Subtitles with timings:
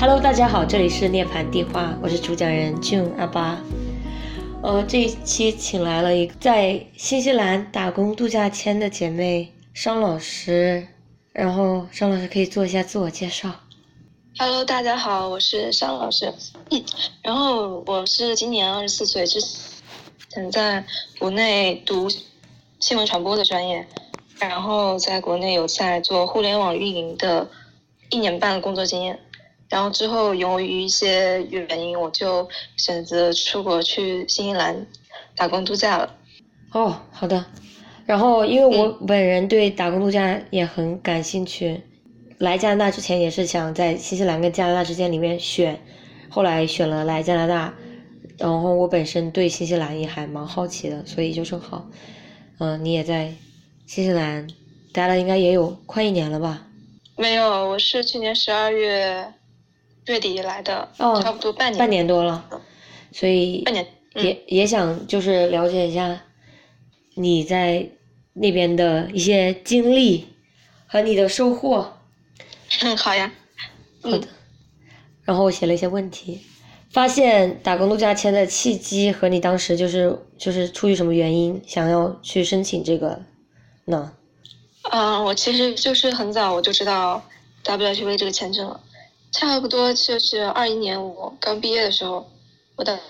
[0.00, 3.60] Hello，大家好，这里是涅槃地话，我是主讲人 June 阿巴。
[4.64, 10.88] 呃，这一期请来了一个在新西兰打工度假签的姐妹商老师，
[11.32, 13.52] 然后商老师可以做一下自我介绍。
[14.38, 16.34] Hello，大家好，我是商老师。
[17.22, 20.84] 然后我是今年二十四岁，之前在
[21.20, 22.08] 国内读
[22.84, 23.82] 新闻传播的专业，
[24.38, 27.48] 然后在国内有在做互联网运营的
[28.10, 29.18] 一年半的工作经验，
[29.70, 32.46] 然后之后由于一些原因，我就
[32.76, 34.86] 选择出国去新西兰
[35.34, 36.14] 打工度假了。
[36.72, 37.42] 哦，好的。
[38.04, 41.80] 然后，因为我本人对打工度假也很感兴趣，
[42.36, 45.80] 来加拿大之前也是想在新西兰跟加拿大之间里面选，
[46.28, 47.72] 后来选了来加拿大。
[48.36, 51.88] 然后我本身对新西兰也还蛮好奇的，所以就正好，
[52.58, 53.32] 嗯、你也在
[53.86, 54.46] 新西兰
[54.92, 56.66] 待了应该也有快一年了吧？
[57.16, 59.32] 没有，我是去年十二月
[60.06, 61.78] 月底来的，哦差不多半年。
[61.78, 62.48] 半年多了，
[63.12, 63.84] 所以半年。
[63.84, 63.90] 嗯
[64.24, 66.22] 也也想就是了解一下
[67.14, 67.84] 你在
[68.32, 70.28] 那边的一些经历
[70.86, 71.98] 和你的收获。
[72.82, 73.32] 嗯，好呀。
[74.00, 74.28] 好的。
[75.24, 76.42] 然后我写了一些问题，
[76.94, 83.20] 发现打工度假签的契机和你当时就是就是出于什么原因想要去申请这个
[83.86, 84.12] 呢？
[84.92, 87.20] 嗯，我其实就是很早我就知道
[87.64, 88.80] WHV 这个签证了，
[89.32, 92.30] 差不多就是二一年我刚毕业的时候，
[92.76, 93.00] 我的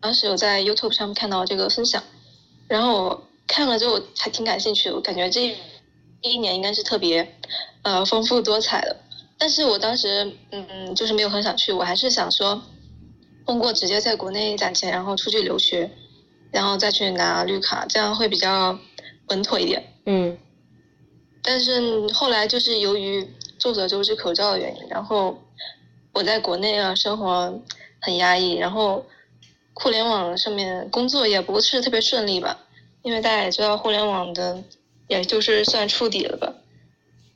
[0.00, 2.00] 当时有在 YouTube 上面看到这个分享，
[2.68, 5.56] 然后我看了之后还挺感兴趣，我感觉这
[6.22, 7.34] 第一年应该是特别
[7.82, 8.96] 呃丰富多彩的，
[9.36, 12.62] 但是我当时嗯就是没有很想去，我还是想说
[13.46, 15.90] 通过直接在国内攒钱，然后出去留学，
[16.50, 18.78] 然后再去拿绿卡，这样会比较
[19.28, 19.84] 稳妥一点。
[20.06, 20.36] 嗯
[21.42, 23.26] 但是后来就是由于
[23.58, 25.38] 众所周知口罩的原因，然后
[26.12, 27.60] 我在国内啊生活
[28.00, 29.04] 很压抑，然后
[29.74, 32.58] 互联网上面工作也不是特别顺利吧，
[33.02, 34.62] 因为大家也知道互联网的
[35.06, 36.54] 也就是算触底了吧，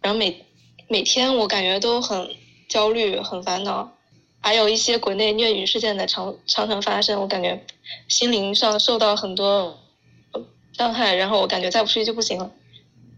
[0.00, 0.46] 然后每
[0.88, 2.30] 每天我感觉都很
[2.66, 3.92] 焦虑、很烦恼，
[4.40, 7.64] 还有一些国内虐女事件的常常常发生，我感觉
[8.08, 9.78] 心灵上受到很多
[10.72, 12.50] 伤害，然后我感觉再不出去就不行了。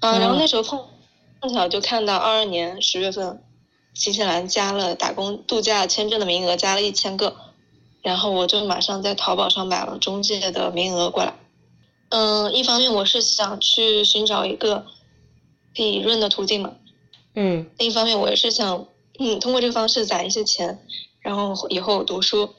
[0.01, 0.83] 啊，然后那时候碰
[1.41, 3.43] 碰巧就看到二二年十月份，
[3.93, 7.37] 新西兰加了打工度假签证的名额，加了一千个，
[8.03, 11.35] 然后我就马上在淘宝上买了中介的名额过来。
[12.09, 14.87] 嗯，一方面我是想去寻找一个
[15.77, 16.73] 可以润的途径嘛，
[17.35, 18.87] 嗯另一方面我也是想，
[19.19, 20.83] 嗯，通过这个方式攒一些钱，
[21.21, 22.55] 然后以后读书。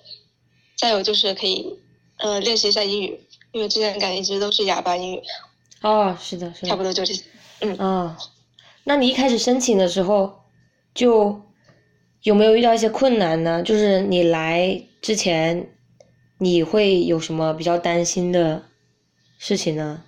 [0.78, 1.78] 再有就是可以，
[2.18, 3.20] 呃，练习一下英语，
[3.52, 5.22] 因为之前感觉一直都是哑巴英语，
[5.82, 6.68] 哦，是的，是的。
[6.70, 7.24] 差不多就这些。
[7.60, 8.18] 嗯啊，
[8.86, 10.42] 那你一开始申请的时候，
[10.96, 11.40] 就
[12.24, 13.62] 有没有遇到一些困难呢？
[13.62, 15.70] 就是你来之前，
[16.40, 18.64] 你会有什么比较担心的
[19.38, 20.02] 事情呢？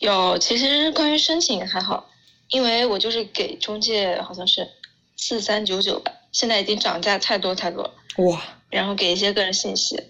[0.00, 2.10] 有，其实关于申请还好，
[2.50, 4.68] 因为我就是给中介好像是
[5.16, 10.02] 四三九九吧，现在已经涨价太多太多了，哇，然后给一些个人信息，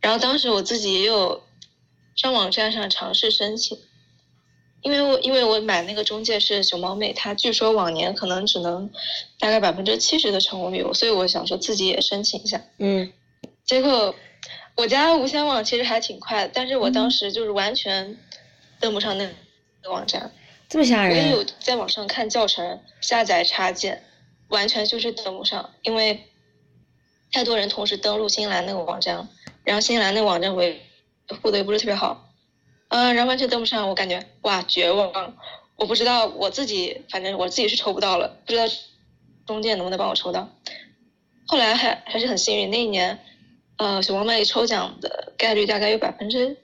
[0.00, 1.42] 然后当时我自己也有
[2.16, 3.78] 上网站上尝试申请，
[4.82, 8.90] 因为我因为我买那个中介是熊猫妹，她据说往年可能只能
[9.38, 13.12] 大概百分之七十的成功率，所以我想说自己也申请一下，嗯。
[13.64, 14.14] 结果
[14.76, 18.14] 我家无线网其实还挺快的，但是我当时就是完全
[18.78, 19.26] 登不上那
[19.82, 20.30] 个网站。
[20.68, 21.16] 这么吓人。
[21.16, 21.42] 我也有？
[21.60, 24.04] 在网上看教程，下载插件，
[24.48, 26.24] 完全就是登不上，因为
[27.32, 29.28] 太多人同时登录新西兰那个网站了，
[29.64, 30.80] 然后新西兰那个网站维
[31.42, 32.30] 护的也不是特别好，
[32.88, 35.36] 嗯、然后完全登不上，我感觉哇绝望，
[35.76, 38.64] 我不知道我自己，反正我自己是抽不到了，不知道
[39.46, 40.48] 中介能不能帮我抽到。
[41.46, 43.18] 后来还还是很幸运，那一年，
[43.76, 46.56] 呃，熊猫妹抽奖的概率大概有百分之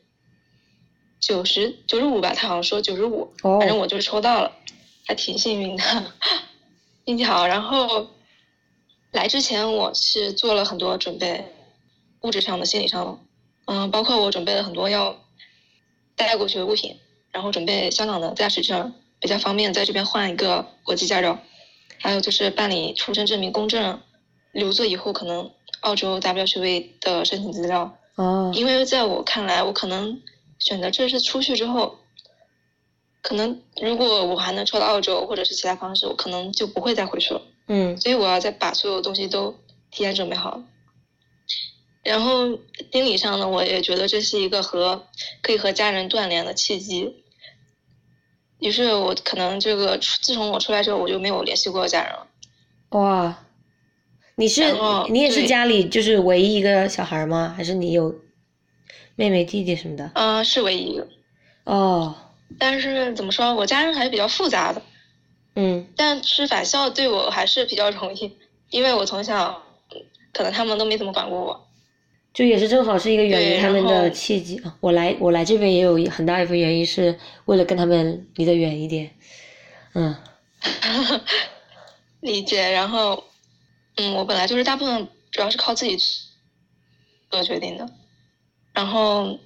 [1.18, 4.52] 九十九十五吧，他好像说九十五，哦反正我就是抽到了，
[5.06, 5.82] 还挺幸运的，
[7.04, 7.46] 运气好。
[7.46, 8.08] 然后
[9.12, 11.44] 来之前我是做了很多准备，
[12.22, 13.18] 物质上的、心理上的，
[13.66, 15.16] 嗯，包括我准备了很多要
[16.16, 16.96] 带过去的物品，
[17.32, 21.38] 然后准备香港的驾驶证，比较方便在这边换一个国际驾照，
[21.98, 24.00] 还有就是办理出生证明公证，
[24.52, 25.50] 留作以后可能
[25.80, 27.96] 澳洲 WHV 的申请资料。
[28.16, 30.20] 哦，因为在我看来，我可能
[30.58, 31.98] 选择这次出去之后，
[33.22, 37.42] 可能如果我还能抽到澳洲或者是其他方式，我可能就不会再回去了。
[37.68, 39.54] 嗯所以我要再把所有东西都
[39.90, 40.62] 提前准备好。
[42.02, 42.48] 然后
[42.90, 45.06] 心理上呢，我也觉得这是一个和
[45.42, 47.22] 可以和家人断联的契机。
[48.58, 52.26] 于是我可能这个自从我出来之后，我就没有联系过家人了。
[52.98, 53.44] 哇，
[54.36, 54.74] 你是
[55.10, 57.54] 你也是家里就是唯一一个小孩吗？
[57.54, 58.14] 还是你有
[59.14, 60.10] 妹妹弟弟什么的？
[60.14, 61.06] 嗯，是唯一一个。
[61.64, 62.16] 哦。
[62.58, 64.82] 但是怎么说，我家人还是比较复杂的。
[65.56, 65.86] 嗯。
[65.96, 68.36] 但是返校对我还是比较容易，
[68.70, 69.62] 因为我从小
[70.32, 71.66] 可能他们都没怎么管过我。
[72.32, 74.76] 就也是正好是一个远离他们的契机啊！
[74.80, 79.10] 我来我来这边也有很大一部分原因是为了跟他们离得远一点，
[79.94, 80.14] 嗯。
[82.20, 83.24] 理解，然后，
[83.96, 85.96] 嗯，我本来就是大部分主要是靠自己
[87.30, 87.88] 做决定的，
[88.74, 89.38] 然后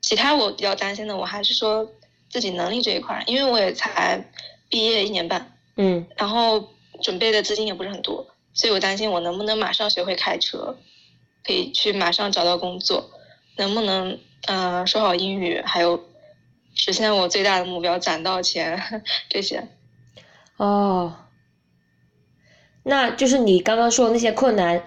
[0.00, 1.92] 其他我比较担心的，我还是说
[2.32, 4.28] 自己能力这一块，因为我也才
[4.68, 6.70] 毕业一年半，嗯，然后
[7.00, 10.76] 准备的资金也不是很多，所以我担心我能不能马上学会开车。
[11.44, 13.10] 可以去马上找到工作，
[13.56, 16.00] 能不能嗯说好英语，还有
[16.72, 19.66] 实现我最大的目标攒到钱这些。
[20.56, 21.16] 哦，
[22.84, 24.84] 那就是你刚刚说的那些困难，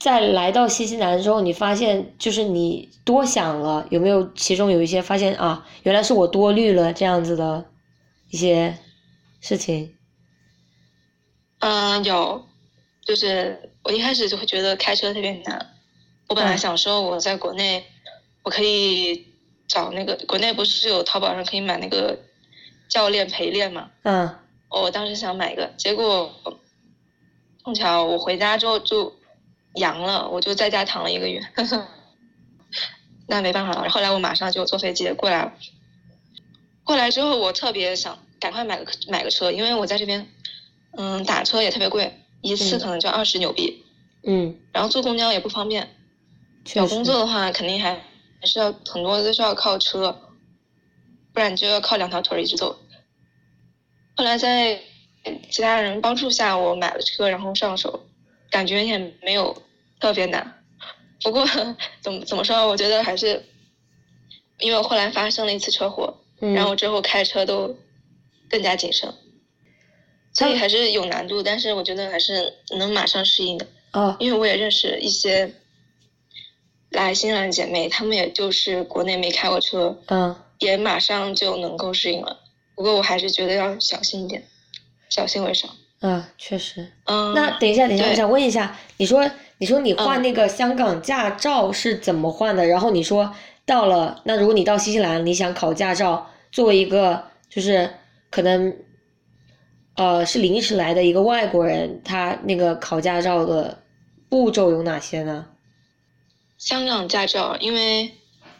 [0.00, 7.66] 在来到新西兰之后，你发现就是你多想了，有没有其中有一些发现啊，原来是我多虑了这样子的
[8.30, 8.78] 一些
[9.40, 9.94] 事情？
[11.58, 12.46] 嗯，有。
[13.02, 15.74] 就是我一开始就会觉得开车特别难。
[16.28, 17.84] 我本来想说我在国内，
[18.42, 19.26] 我可以
[19.66, 22.16] 找那个国内不是有淘宝上可以买那个
[22.88, 23.90] 教练陪练嘛？
[24.04, 24.30] 嗯。
[24.68, 26.30] 我当时想买一个，结果
[27.64, 29.12] 碰巧我回家之后就
[29.74, 31.40] 阳了，我就在家躺了一个月。
[33.26, 35.52] 那没办法了，后来我马上就坐飞机过来了。
[36.82, 40.26] 过来之后我特别想赶快买个买个车，因为我在这边，
[40.96, 42.16] 嗯，打车也特别贵。
[42.42, 43.84] 一次可能就二十纽币，
[44.24, 45.94] 嗯，然后坐公交也不方便，
[46.64, 50.10] 找工作的话肯定还还是要很多都是要靠车，
[51.34, 52.78] 不然你就要靠两条腿一直走。
[54.16, 54.80] 后来在
[55.50, 58.06] 其他人帮助下，我买了车，然后上手，
[58.50, 59.62] 感觉也没有
[60.00, 60.62] 特别难。
[61.22, 61.46] 不过
[62.00, 63.44] 怎么怎么说，我觉得还是，
[64.58, 67.76] 因为我后来发生了一次车祸，然后之后开车都
[68.48, 69.14] 更加谨慎。
[70.32, 73.66] 所以还是有难度，但是我觉得还是能马上适应的。
[73.92, 74.16] 哦。
[74.20, 75.52] 因为我也认识一些
[76.90, 82.40] 来新西兰的姐妹，她们也就是国内没开过车，嗯，也马上就能够适应了。
[82.76, 84.46] 不过我还是觉得要小心一点，
[85.10, 85.68] 小心为上。
[86.00, 86.86] 嗯，确实。
[87.04, 87.32] 嗯。
[87.34, 92.66] 那等一下，等一下，我想问一下，你说，你说你换那个香港驾照是怎么换的？
[92.66, 97.90] 然后你说到了，那如果你到新西兰，你想考驾照，作为一个就是
[98.30, 98.76] 可能。
[99.96, 103.82] 呃，是临时来的一个外国人，他那个考驾照的
[104.30, 105.44] 步骤有哪些呢？
[106.56, 108.10] 香港驾照，因为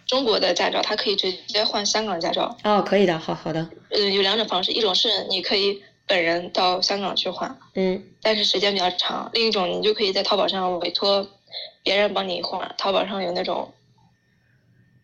[0.05, 2.55] 中国的驾照，它可以直接换香港驾照。
[2.63, 3.67] 哦，可以的，好好的。
[3.89, 11.25] 嗯，有两种方式，一种是你可以本人到香港去换，嗯，但是时间比较长；另一种你就可以在淘宝上委托
[11.85, 13.73] 别人帮你换，淘宝上有那种，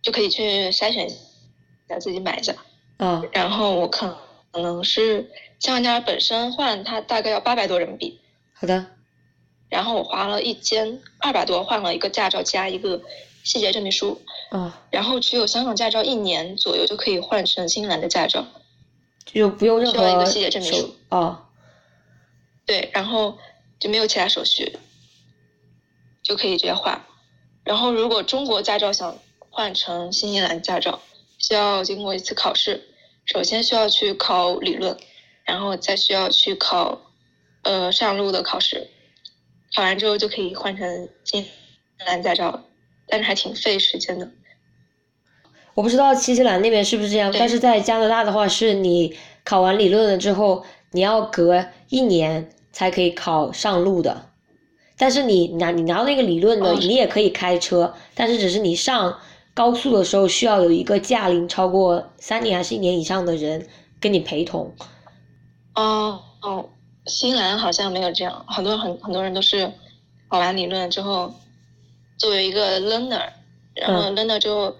[0.03, 1.14] 就可以去筛选一
[1.88, 2.53] 下，自己买一下。
[2.97, 3.23] 啊。
[3.31, 4.17] 然后我看
[4.50, 5.31] 可能是。
[5.58, 8.20] 香港驾照本身换它大概要八百多人民币，
[8.52, 8.85] 好的。
[9.70, 13.00] 然后我花了一千二百多换了一个驾照加一个
[13.43, 14.20] 细节证明书，
[14.50, 14.82] 啊。
[14.91, 18.44] 然后持有香港驾照一年左右就可以换成新西兰的驾照，
[19.25, 21.47] 就不用任何需要一个细节证明书哦。
[22.65, 23.39] 对，然后
[23.79, 24.79] 就没有其他手续，
[26.23, 27.01] 就可以直接换。
[27.65, 29.19] 然后如果中国驾照想
[29.51, 31.01] 换成新西兰驾照，
[31.39, 32.89] 需要经过一次考试，
[33.25, 34.97] 首先需要去考理论。
[35.45, 37.01] 然后再需要去考，
[37.63, 38.89] 呃，上路的考试，
[39.77, 41.51] 考完之后就可以换成新西
[42.05, 42.65] 兰驾照了，
[43.07, 44.29] 但是还挺费时间的。
[45.75, 54.31] 我不知道新西兰那边是不是这样，但是在加拿大的话，是你考完理论了之后，你要隔一年才可以考上路的。
[54.99, 59.19] 但是你拿你拿到那个理论的，你也可以开车，但是只是你上
[59.52, 63.66] 高速的时候需要有一个驾龄超过三年还是一年以上的人
[64.00, 64.75] 跟你陪同。
[65.75, 66.69] 哦哦，
[67.07, 69.71] 新兰好像没有这样，很多很很多人都是
[70.28, 71.35] 考完理论之后，
[72.16, 73.28] 作为一个 learner，
[73.75, 74.75] 然后 learner 之后，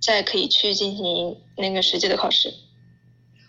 [0.00, 2.54] 再可以去进行那个实际的考试。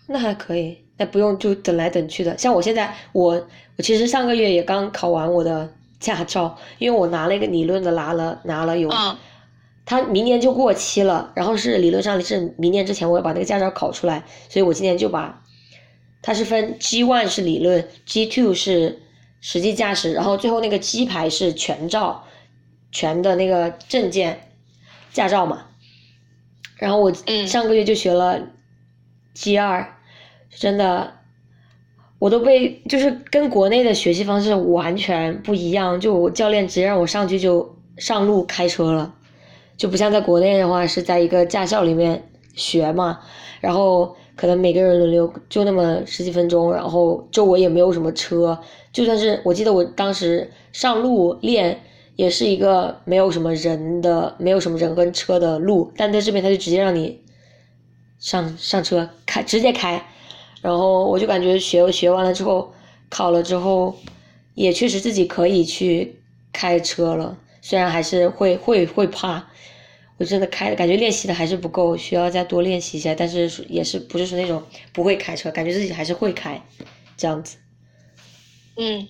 [0.08, 2.38] 那还可以，那不用就等来等去的。
[2.38, 3.34] 像我现在，我
[3.78, 5.68] 我其实上个月也刚考完我的
[6.00, 8.88] 驾照，因为我拿了一个理论的，拿了拿了有，
[9.86, 15.42] 他明年就过期了，然后是理论上是明年之前我要把那个驾照考出来，所以我今年就把。
[16.22, 19.00] 它是分 G one 是理论，G two 是
[19.40, 22.26] 实际驾驶，然后最后那个 G 牌是全照，
[22.92, 24.50] 全的那个证件
[25.14, 25.68] 驾照嘛。
[26.76, 27.14] 然后我
[27.48, 28.50] 上个月就学了
[29.34, 29.96] G 二，
[30.50, 31.14] 真的，
[32.20, 39.14] 我都被就是跟国内的学习方式完全不一样，就我教练直接让我上去就上路开车了，
[39.78, 43.20] 就不像在国内的话是在一个驾校里面学嘛，
[43.62, 48.60] 然后可能每个人轮流就那么十几分钟，然后周围也没有什么车，
[48.92, 51.82] 就算是我记得我当时上路练。
[52.16, 57.22] 也是一个没有什么人的，没有什么人跟车的路，但在这边他就直接让你
[58.20, 60.06] 上上车开，直接开，
[60.62, 62.74] 然后我就感觉学学完了之后，
[63.10, 63.98] 考了之后，
[64.56, 69.48] 也确实自己可以去开车了，虽然还是会会会怕，
[70.18, 76.62] 我真的开感觉练习的还是不够，需要再多练习一下，但是也是不是说那种不会开车，感觉自己还是会开，
[77.16, 77.58] 这样子，
[78.76, 79.08] 嗯。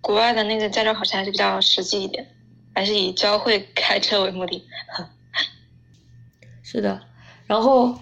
[0.00, 2.26] 国外的那个驾照考试还是比较实际一点，
[2.74, 4.62] 还是以教会开车为目的。
[6.62, 7.00] 是的，
[7.46, 7.98] 然后，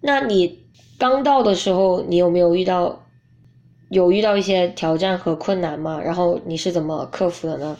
[0.00, 0.63] 那你
[0.98, 3.04] 刚到的时候，你有没有遇到，
[3.90, 6.00] 有遇到一些挑战和困难吗？
[6.00, 7.76] 然后你是怎么克服的呢？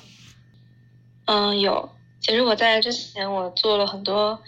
[1.26, 1.88] 嗯，有。
[2.20, 4.38] 其实我在之前我做了很多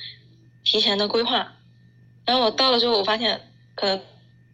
[0.64, 1.52] 提前的规划，
[2.24, 3.40] 然后我到了之后，我发现
[3.74, 4.00] 可能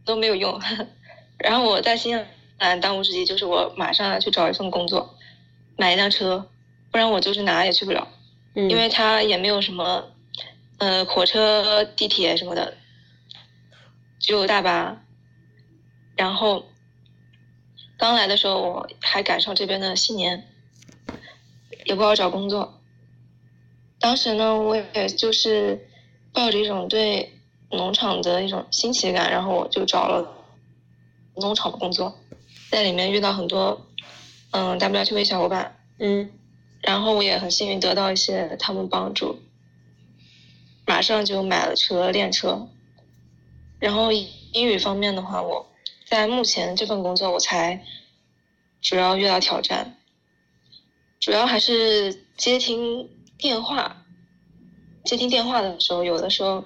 [0.04, 0.60] 都没有用。
[1.38, 2.16] 然后我在新。
[2.16, 2.24] 西
[2.58, 5.12] 兰，当务之急就是我马上要去找一份工作，
[5.76, 6.46] 买一辆车，
[6.92, 8.06] 不然我就是哪也去不了。
[8.54, 8.70] 嗯。
[8.70, 10.04] 因为它也没有什么，
[10.78, 12.72] 呃，火车、地铁什么的，
[14.22, 15.04] 只有大巴。
[16.16, 16.64] 然后，
[17.98, 20.48] 刚来的时候我还赶上这边的新年，
[21.84, 22.80] 也不好找工作。
[23.98, 25.88] 当时呢，我也就是
[26.32, 27.32] 抱着一种对
[27.70, 30.28] 农场的一种新奇感，然后我就找了
[31.36, 32.18] 农场的工作。
[32.70, 33.86] 在里面遇到很多，
[34.50, 36.30] 嗯，WTV 小伙伴，嗯，
[36.82, 39.40] 然后我也很幸运得到一些他们帮助，
[40.86, 42.68] 马上就买了车练车，
[43.82, 45.66] 然后英语方面的话，我
[46.06, 47.84] 在目前这份工作我才
[48.80, 49.96] 主要遇到挑战，
[51.18, 54.04] 主要还是接听电话，
[55.04, 56.64] 接听电话的时候，有的时候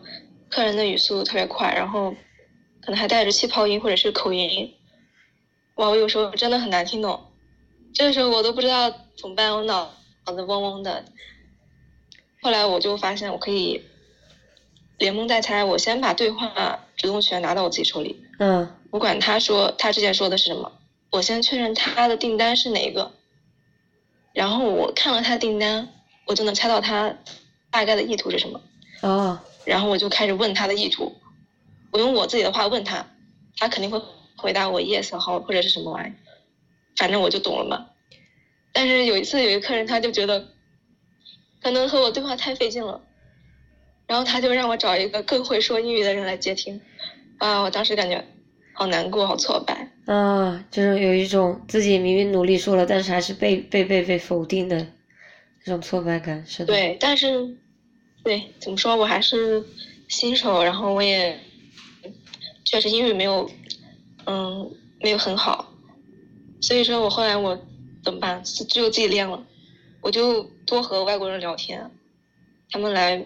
[0.50, 2.10] 客人的语速特别快，然后
[2.82, 4.74] 可能还带着气泡音或者是口音。
[5.76, 7.32] 哇，我有时候真的很难听懂，
[7.94, 9.90] 这个时候我都不知道怎么办，我脑
[10.26, 11.02] 脑子嗡嗡的。
[12.42, 13.82] 后来我就发现我可以
[14.98, 18.20] 连蒙带猜，我先把对话主动权拿到我自己手里。
[18.38, 18.68] 嗯。
[18.90, 20.72] 不管他说他之前说的是什么，
[21.10, 23.12] 我先确认他的订单是哪个，
[24.32, 25.88] 然后我看了他的订单，
[26.26, 27.16] 我就能猜到他
[27.70, 28.60] 大概的意图是什么。
[29.02, 29.38] 哦。
[29.64, 31.14] 然后我就开始问他的意图，
[31.92, 33.06] 我用我自己的话问他，
[33.56, 34.02] 他肯定会。
[34.38, 36.12] 回答我 yes 好或者是什么玩意，
[36.98, 37.86] 反正我就懂了嘛。
[38.70, 40.48] 但是有一次有一个客人他就觉得，
[41.62, 43.00] 可能和我对话太费劲了，
[44.06, 46.78] 然后他就让我找一个更会说英语的人来接听。
[47.38, 48.24] 啊，我当时感觉
[48.72, 49.88] 好难过，好挫败。
[50.06, 54.86] 啊，就是有一种自己明明努力说了，但是还是被被被被否定的
[55.64, 56.66] 这种挫败感，是的。
[56.66, 57.56] 对，但是，
[58.22, 59.62] 对，怎么说我还是
[60.08, 61.38] 新手，然后我也
[62.64, 63.48] 确实英语没有。
[64.28, 64.68] 嗯，
[65.00, 65.72] 没有很好，
[66.60, 67.56] 所以说我后来我
[68.02, 68.42] 怎么办？
[68.42, 69.40] 只有自己练了，
[70.00, 71.88] 我就多和外国人聊天，
[72.72, 73.24] 他们来，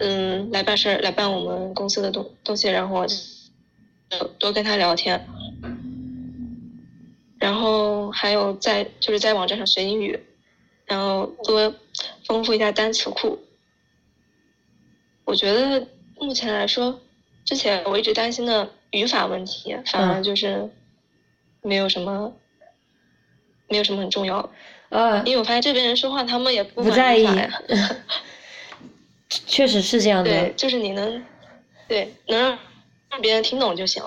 [0.00, 3.06] 嗯，来办事儿，来办我们公司的东东西，然后
[4.08, 5.24] 多多跟他聊天，
[7.38, 10.18] 然后还有在就是在网站上学英语，
[10.86, 11.72] 然后多
[12.26, 13.38] 丰富一下单词库。
[15.24, 15.86] 我觉得
[16.18, 16.98] 目前来说，
[17.44, 18.68] 之前我一直担心的。
[18.92, 20.68] 语法问题反而就是
[21.62, 22.34] 没有什么，
[23.68, 24.50] 没有什么很重要。
[24.88, 27.24] 呃，因为我发现这边人说话，他们也不在意。
[29.30, 30.30] 确实是这样的。
[30.30, 31.24] 对，就是你能，
[31.88, 32.58] 对，能让
[33.08, 34.02] 让别人听懂就行。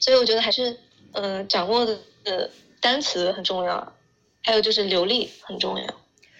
[0.00, 0.78] 所以我觉得还是，
[1.12, 1.98] 嗯，掌握的
[2.80, 3.92] 单词很重要，
[4.42, 5.86] 还有就是流利很重要，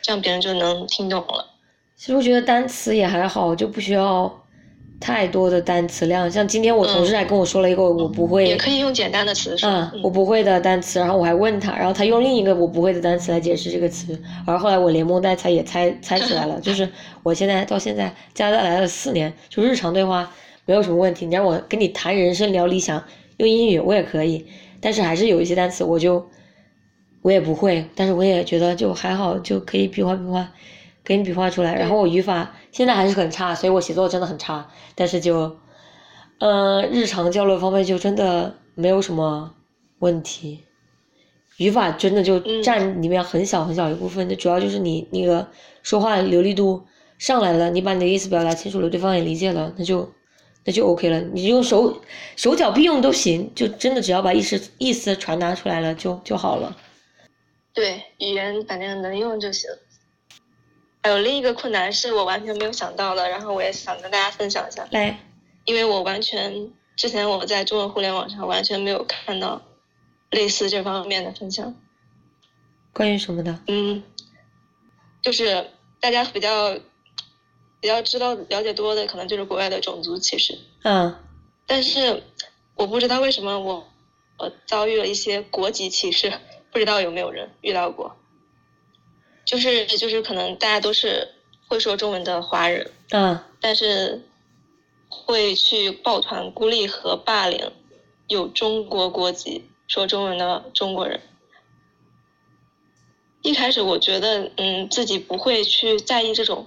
[0.02, 1.50] 这样别人就能听懂了。
[1.96, 4.43] 其实我觉得单词也还好，就不需要。
[5.00, 9.54] 太多的单词量，像今天我同事还跟我说了一个我不会，也可以用简单的词。
[9.62, 16.58] 嗯，我不会的单词，然后我还问他，然后他用另一个我不会的单词来解释这个词，而后来我连蒙带猜也猜猜出来了。
[16.62, 16.88] 就是
[17.22, 20.30] 我现在到现在加拿大来了四年，就日常对话
[20.64, 21.26] 没有什么问题。
[21.26, 23.04] 你让我跟你谈人生聊理想，
[23.36, 24.46] 用英语我也可以，
[24.80, 26.26] 但是还是有一些单词我就
[27.20, 30.48] 我也不会，但是我也觉得就还好，就可以比划比划。
[31.06, 34.68] 给你比划出来，然后我语法现在还是很差，所以我写作真的很差。
[34.96, 35.56] 但是就，
[36.40, 39.54] 呃，日常交流方面就真的没有什么
[40.00, 40.64] 问题。
[41.58, 45.48] 语法真的就占里面很小很小一部分，就主要就是你那个
[45.84, 46.84] 说话流利度
[47.16, 50.12] 上来了，你把你的意思表达清楚了，对方也理解了，那就
[50.64, 51.20] 那就 OK 了。
[51.20, 52.02] 你用手
[52.34, 56.76] 手脚并用都行，就真的只要把意思意思传达出来了就就好了。
[57.72, 59.70] 对，语言反正能用就行。
[61.04, 64.88] 还有另一个困难是我完全没有想到的，然后我也想跟大家分享一下。
[64.90, 65.20] 来，
[65.66, 69.60] 因为我完全之前我在中文互联网上完全没有看到
[70.30, 71.74] 类似这方面的分享。
[72.94, 73.60] 关于什么的？
[73.66, 74.02] 嗯，
[75.20, 75.68] 就是
[76.00, 76.72] 大家比较
[77.80, 80.58] 比较知道了解多的，可能就是国外的种族歧视。
[80.84, 81.14] 嗯。
[81.66, 82.22] 但是
[82.76, 83.86] 我不知道为什么我
[84.38, 86.32] 我遭遇了一些国籍歧视，
[86.72, 88.16] 不知道有没有人遇到过。
[89.44, 91.28] 就是就是可能大家都是
[91.68, 94.22] 会说中文的华人，嗯，但是
[95.08, 97.72] 会去抱团孤立和霸凌
[98.28, 101.20] 有中国国籍说中文的中国人。
[103.42, 106.66] 一开始我觉得，嗯，自己不会去在意这种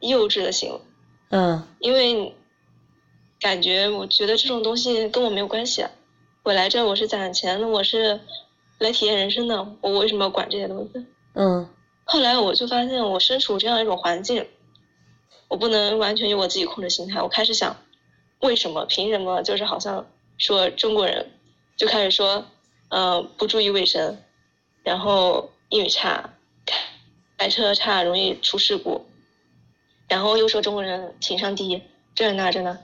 [0.00, 0.80] 幼稚的行为，
[1.28, 2.34] 嗯，因为
[3.38, 5.82] 感觉我觉得这种东西跟我没有关系。
[5.82, 5.90] 啊
[6.42, 8.18] 我来这我是攒钱的，我是
[8.78, 11.06] 来体验人生的，我为什么要管这些东西？
[11.34, 11.68] 嗯。
[12.12, 14.44] 后来我就发现，我身处这样一种环境，
[15.46, 17.22] 我不能完全由我自己控制心态。
[17.22, 17.76] 我开始想，
[18.40, 18.84] 为什么？
[18.86, 19.40] 凭什么？
[19.42, 20.04] 就是好像
[20.36, 21.24] 说中国人，
[21.76, 22.44] 就开始说，
[22.88, 24.18] 嗯，不注意卫生，
[24.82, 26.28] 然后英语差，
[27.38, 29.06] 开车差，容易出事故，
[30.08, 31.80] 然后又说中国人情商低，
[32.12, 32.76] 这那这那。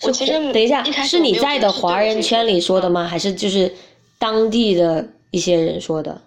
[0.00, 3.06] 我其实等一下，是你在的华人圈里说的吗？
[3.06, 3.72] 还是就是
[4.18, 6.20] 当地的一些人说的？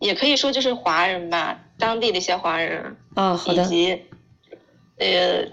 [0.00, 4.02] 嗯，也可以说就是华人吧，当地的一些华人啊，好的，以及
[4.98, 5.46] 呃，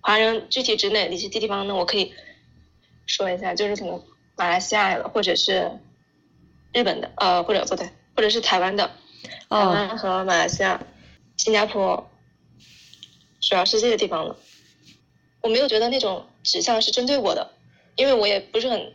[0.00, 1.74] 华人具体指哪一些地方呢？
[1.74, 2.12] 我可以
[3.06, 4.02] 说一下，就是可能
[4.36, 5.70] 马来西亚的，或者是
[6.72, 8.90] 日本的，呃，或者不对，或者是台湾的，
[9.48, 10.80] 台湾和马来西亚、
[11.36, 12.08] 新加坡，
[13.40, 14.36] 主要是这个地方的。
[15.42, 17.52] 我没有觉得那种指向是针对我的，
[17.96, 18.92] 因为我也不是很，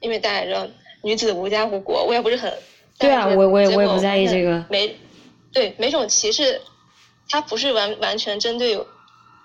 [0.00, 0.66] 因为大家知道
[1.02, 2.52] 女子无家无国，我也不是很。
[2.98, 4.64] 对啊，我我也我也不在意这个。
[4.68, 4.96] 每
[5.52, 6.60] 对每种歧视，
[7.28, 8.84] 它不是完完全针对，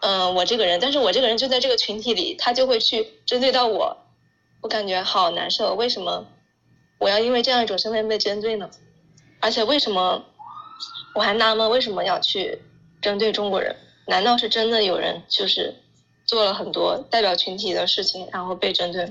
[0.01, 3.95] 嗯，我这个人，但是我这个人就在这个群体里，他就会去针对到我，
[4.61, 5.75] 我感觉好难受。
[5.75, 6.25] 为什么
[6.97, 8.69] 我要因为这样一种身份被针对呢？
[9.39, 10.25] 而且为什么
[11.13, 12.59] 我还纳闷为什么要去
[13.01, 13.75] 针对中国人？
[14.07, 15.75] 难道是真的有人就是
[16.25, 19.07] 做了很多代表群体的事情，然后被针对？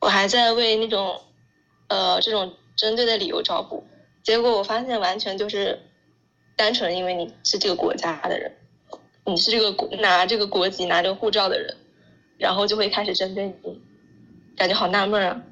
[0.00, 1.20] 我还在为那种
[1.88, 2.54] 呃这种。
[2.80, 3.84] 针对的理由找补，
[4.22, 5.78] 结果我发现完全就是
[6.56, 8.50] 单纯因为你是这个国家的人，
[9.26, 11.76] 你是这个国拿这个国籍拿这个护照的人，
[12.38, 13.78] 然后就会开始针对你，
[14.56, 15.42] 感觉好纳闷啊。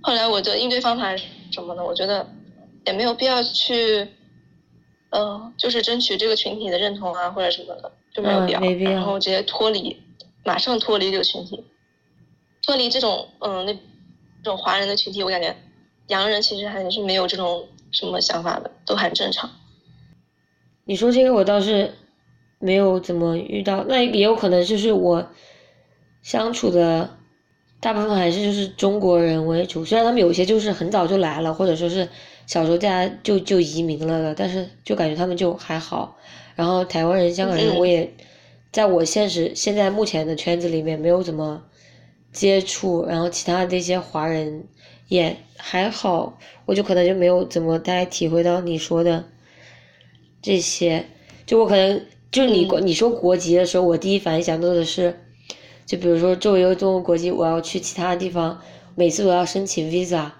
[0.00, 1.84] 后来我的应对方法是什么呢？
[1.84, 2.26] 我觉得
[2.86, 4.08] 也没有必要去，
[5.10, 9.94] 呃，就是争取这个群体的认同啊或者什么的，就没有必要，然后直接脱离，
[10.42, 11.62] 马上脱离这个群体，
[12.62, 15.54] 脱离这种嗯那这种华人的群体，我感觉。
[16.08, 19.48] 洋人其实还是没有这种什么想法的，都很正常。
[20.84, 21.94] 你说这个我倒是
[22.58, 25.26] 没有怎么遇到，那也有可能就是我
[26.22, 27.16] 相处的
[27.80, 32.08] 大部分还是就是中国人为主，虽然他们有些就是很早就来了，或者说是
[32.46, 36.16] 小时候家就就移民了的，但是就感觉他们就还好。
[36.56, 38.12] 然后台湾人、香港人，我也
[38.72, 41.62] 在我现实现在目前的圈子里面没有怎么
[42.38, 44.64] 接触，然后其他的一些华人。
[45.08, 49.24] 也还好，我就可能就没有怎么太体会到你说的
[50.42, 51.06] 这些。
[51.46, 55.18] 就我可能就是你你说国籍的时候，我第一反应想到的是，
[55.86, 58.60] 就比如说作为一个中国国籍，我要去其他地方，
[58.94, 60.30] 每次都要申请 visa。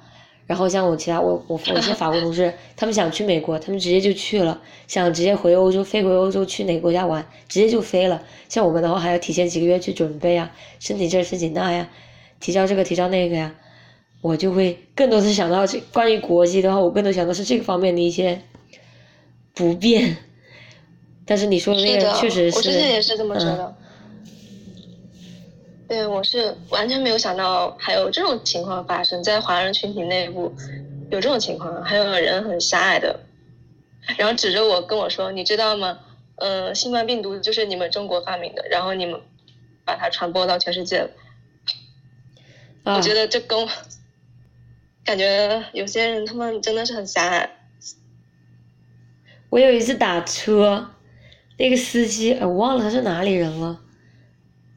[0.49, 8.23] 然后像我其他我我我一些法国同事，他们想去美国，他们直接就去了；想直接回欧洲，飞回欧洲去哪个国家玩，直接就飞了。
[8.49, 11.91] 像我们的话，还要提前几个月去准备啊，申请这申请那呀，
[12.41, 13.55] 提交这个提交那个呀。
[14.23, 18.41] 我就会更多是想到这关于国际的话，我更多想到是这个方面的一些
[19.55, 20.17] 不便。
[21.27, 23.77] 但是你说的那个确实是，我之前也是这么觉得。
[25.89, 30.55] 对，我是完全没有想到还有这种情况发生在华人群体内部
[31.11, 33.19] 有这种情况，还有人很狭隘的，
[34.19, 35.99] 然后指着我跟我说：“你知道吗？
[36.37, 39.19] 嗯，新冠病毒就是你们中国发明的，然后你们
[39.87, 41.11] 把它传播到全世界了。”
[42.85, 43.69] 我觉得这跟我。
[45.05, 47.49] 感觉有些人他们真的是很狭隘。
[49.49, 50.91] 我有一次打车，
[51.57, 53.81] 那个司机，我忘了他是哪里人了。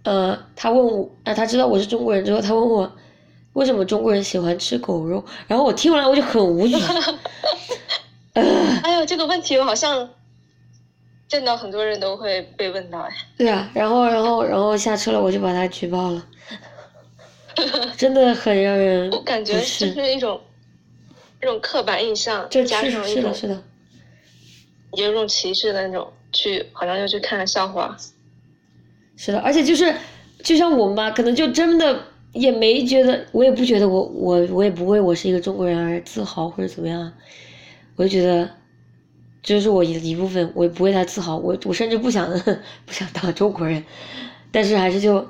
[0.04, 2.92] 呃，他问我，啊，他知道我是中国人之后，他问我
[3.54, 6.76] 为什么中国人喜欢吃狗肉，然后我听完我就很无语。
[8.34, 10.10] 哎呦，这个问题我好像
[11.28, 13.14] 见到很多人都会被问到哎。
[13.38, 16.26] 对啊，然后然后然后下车了，我就把他举报了，
[17.98, 20.40] 真的很让人我感觉不就是一种
[21.42, 23.64] 一种刻板印象，就加上一种是的是的，
[24.94, 27.96] 有一种歧视的那种，去好像就去看笑话。
[29.16, 29.94] 是的，而且就是
[30.44, 37.12] 就像我们吧，可能就真的也没觉得，我也不觉得我我我也不为我是一个中国人而自豪或者怎么样，
[37.96, 38.50] 我就觉得
[39.44, 42.28] 这是我一一部分，我也不为他自豪，我我甚至不想
[42.86, 43.84] 不想当中国人，
[44.52, 45.28] 但是还是就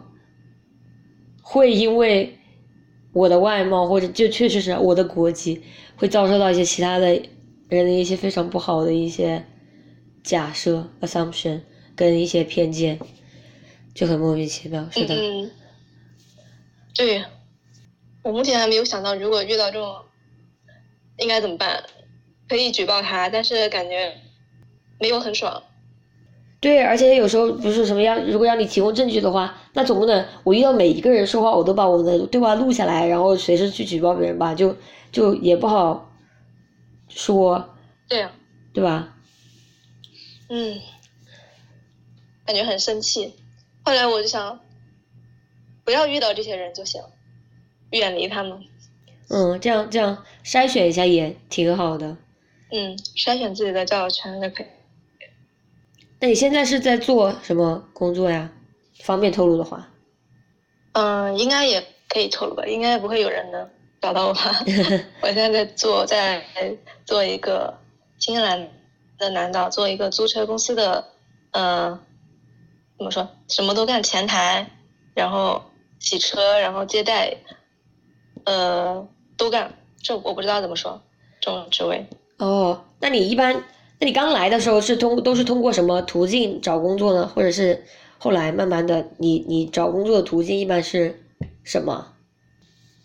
[1.41, 2.38] 会因为
[3.13, 5.62] 我的外貌或者就确实是我的国籍，
[5.98, 7.08] 会遭受到一些其他的
[7.67, 9.44] 人的一些非常不好的一些
[10.24, 11.60] 假设 assumption
[11.96, 13.00] 跟一些偏见，
[13.93, 14.88] 就很莫名其妙。
[14.91, 15.51] 是的，嗯，
[16.95, 17.23] 对，
[18.23, 19.95] 我目前还没有想到，如果遇到这种，
[21.17, 21.84] 应该怎么办？
[22.47, 24.13] 可以举报他，但是感觉
[24.99, 25.63] 没有很爽。
[26.60, 34.75] 对，而且有时候不是什么样，如果让你提供证据的话，那总不能我遇到每一个人说话，我都把我的对话录下来，然后随时去举报别人吧，就
[35.12, 36.12] 就也不好
[37.10, 37.73] 说，
[38.08, 38.32] 对呀、
[38.73, 39.17] 对吧？
[40.49, 40.80] 嗯，
[42.45, 43.34] 感觉很生气。
[43.84, 44.60] 后来我就想，
[45.84, 47.02] 不要遇到这些人就行，
[47.91, 48.62] 远离他们。
[49.30, 52.17] 嗯，这样这样筛选一下也挺好的。
[52.72, 54.65] 嗯，筛选自己的交友圈就可以。
[56.20, 58.52] 那你现在是在做什么工作呀？
[59.00, 59.89] 方便透露的话。
[60.94, 63.67] 嗯，应该也可以透露吧，应该不会有人能
[64.02, 64.52] 找到我吧。
[65.24, 66.46] 我现在在做，在
[67.06, 67.76] 做一个
[68.20, 68.70] 新西兰
[69.17, 71.04] 的南岛，做一个租车公司的，
[71.52, 72.00] 呃，
[73.02, 74.70] 怎么说，什么都干，前台，
[75.16, 75.60] 然后
[76.00, 77.36] 洗车，然后接待，
[78.44, 79.74] 呃，都干。
[80.04, 81.02] 这我不知道怎么说，
[81.40, 82.06] 这种职位。
[82.38, 83.64] 哦，那你一般，
[83.98, 87.28] 那你刚来的时候是通都是通过什么途径找工作呢？
[87.36, 87.84] 或者是
[88.20, 91.24] 后来慢慢的，你你找工作的途径一般是
[91.64, 92.14] 什么？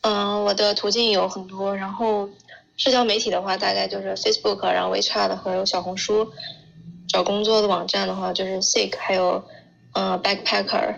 [0.02, 2.28] 嗯，我的途径有很多，然后
[2.76, 6.30] 社交媒体的话，大概就是 Facebook，然后 WeChat 和有小红书。
[7.08, 9.42] 找工作的网站的话，就是 Seek，还有
[9.96, 10.96] 嗯 Backpacker。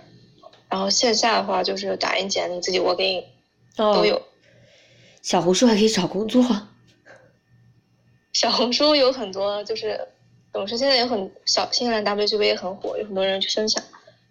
[0.69, 3.25] 然后线下的话，就是打印简历，自己 working，
[3.75, 4.21] 都有。
[5.23, 6.45] 小红书还可以找工作。
[8.35, 9.99] 小红书有很多，就是
[10.53, 13.83] 怎么说，现在有很小新西兰 WGB 也很火，有很多人去分享，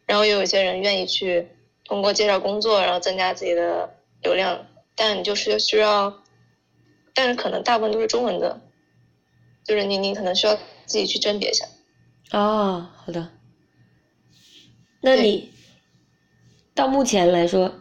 [0.06, 1.48] 然后也有一些人愿意去
[1.86, 3.90] 通过介绍工作，然后增加自己的
[4.22, 4.64] 流量，
[4.96, 6.22] 但你就是需要，
[7.16, 8.62] 但是可能大部分都是中文的，
[9.66, 11.66] 就是你你可能需要自己去甄别一下。
[12.32, 13.32] 哦，好的。
[15.02, 15.52] 那你
[16.74, 17.72] 到目前来说，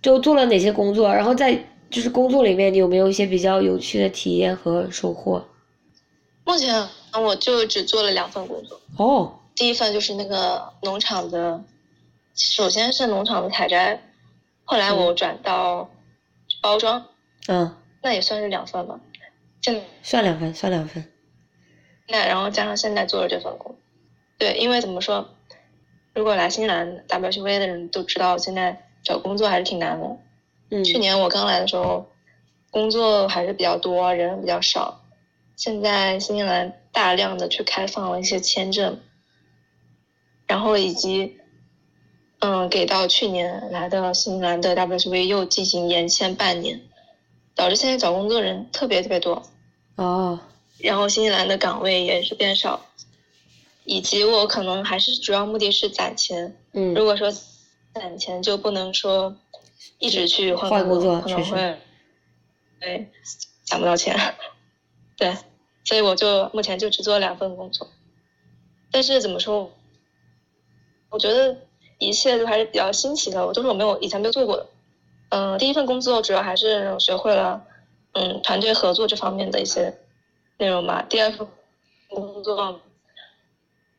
[0.00, 1.12] 就做了哪些工作？
[1.14, 5.46] 然后在就是工作里面，你有没有一些比较有趣的体验和收获？
[6.44, 11.62] 目前我就只做了两份工作，哦，第一份就是那个农场的，
[12.34, 14.00] 首先是农场的采摘，
[14.64, 15.90] 后来我转到
[16.62, 17.04] 包装，
[17.48, 18.98] 嗯，那也算是两份吧。
[19.60, 21.04] 现算两份，算两份。
[22.08, 23.76] 那然后加上现在做的这份工，
[24.38, 25.28] 对，因为怎么说，
[26.18, 30.16] 如果来新西兰 WHV 的人都知道，现在找工作还是挺难的。
[30.72, 32.10] 嗯，去年我刚来的时候，
[32.72, 35.00] 工作还是比较多，人比较少。
[35.54, 38.98] 现在新西兰大量的去开放了一些签证，
[40.48, 41.38] 然后以及，
[42.40, 46.80] 嗯，给到去年来的新西兰的 WHV 又进行延签半年，
[47.54, 49.40] 导致现在找工作人特别特别多。
[49.94, 50.40] 哦，
[50.78, 52.80] 然后新西兰的岗位也是变少，
[53.88, 56.54] 以及我可能还是主要目的是攒钱。
[56.74, 57.32] 嗯如果说
[57.94, 59.34] 攒钱，就不能说
[59.98, 61.78] 一直去换换工作可能会
[62.78, 63.08] 对
[63.64, 64.14] 攒不到钱。
[65.16, 65.34] 对，
[65.84, 67.88] 所以我就目前就只做两份工作。
[68.92, 69.72] 但是怎么说，
[71.08, 71.56] 我觉得
[71.98, 74.66] 一切都还是比较新奇的，我都是我没有以前没有做过的。
[75.30, 77.64] 嗯、第一份工作主要还是学会了
[78.12, 79.98] 嗯团队合作这方面的一些
[80.58, 81.06] 内容吧。
[81.08, 81.48] 第二份
[82.08, 82.80] 工作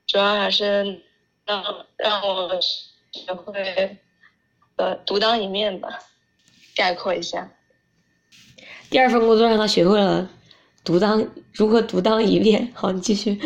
[0.10, 1.04] 主要还是
[1.46, 1.64] 让
[1.96, 2.60] 让我
[3.12, 3.96] 学会
[4.76, 6.00] 呃独当一面吧，
[6.76, 7.48] 概括一下。
[8.90, 10.28] 第二份工作让他学会了
[10.84, 12.70] 独当如何独当一面。
[12.74, 13.40] 好，你继续。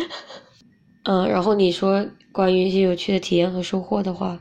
[1.02, 4.40] 嗯，然后你说关于一些有趣的体验和收获的话，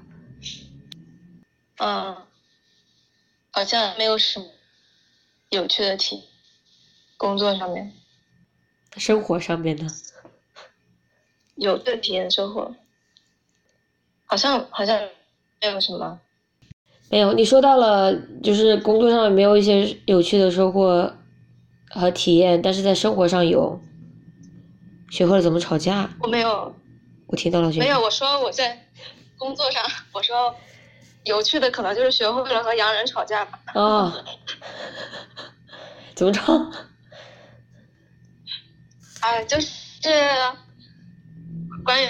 [1.79, 2.15] 嗯，
[3.51, 4.45] 好像没有什么
[5.49, 6.23] 有趣的体，
[7.17, 7.91] 工作上面
[8.95, 9.85] 生活上面的。
[11.55, 12.73] 有趣的体验收获，
[14.25, 14.99] 好像好像
[15.61, 16.19] 没有什么。
[17.09, 21.13] 没有，你说到了，就是工作上没有一些有趣的收获
[21.89, 23.79] 和体验，但是在生活上有，
[25.11, 26.09] 学会了怎么吵架。
[26.21, 26.75] 我没有，
[27.27, 27.69] 我听到了。
[27.73, 28.87] 没有，我说我在
[29.37, 30.55] 工作上，我说
[31.25, 33.59] 有趣的可能就是学会了和洋人吵架吧。
[33.75, 34.11] 哦，
[36.15, 36.41] 怎么着？
[39.19, 39.69] 哎，就是
[41.83, 42.07] 关于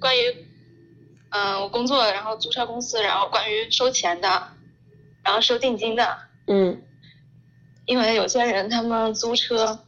[0.00, 0.46] 关于，
[1.30, 4.48] 嗯，我工作，然后租车公司，然后关于收钱的，
[5.22, 6.18] 然后收定金的。
[6.46, 6.82] 嗯。
[7.86, 9.84] 因为有些人他们租车，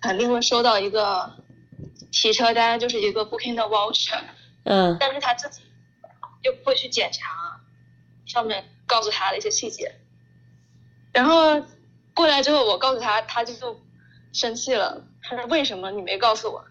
[0.00, 1.32] 肯定会收到一个
[2.12, 4.20] 提车单，就是一个 booking 的 voucher。
[4.64, 4.96] 嗯。
[5.00, 5.62] 但是他自己
[6.42, 7.60] 又不会去检查
[8.26, 9.94] 上面告诉他的一些细节，
[11.12, 11.62] 然后
[12.14, 13.80] 过来之后，我告诉他，他就
[14.32, 15.04] 生气了。
[15.22, 16.64] 他说：“为什么你没告诉我？”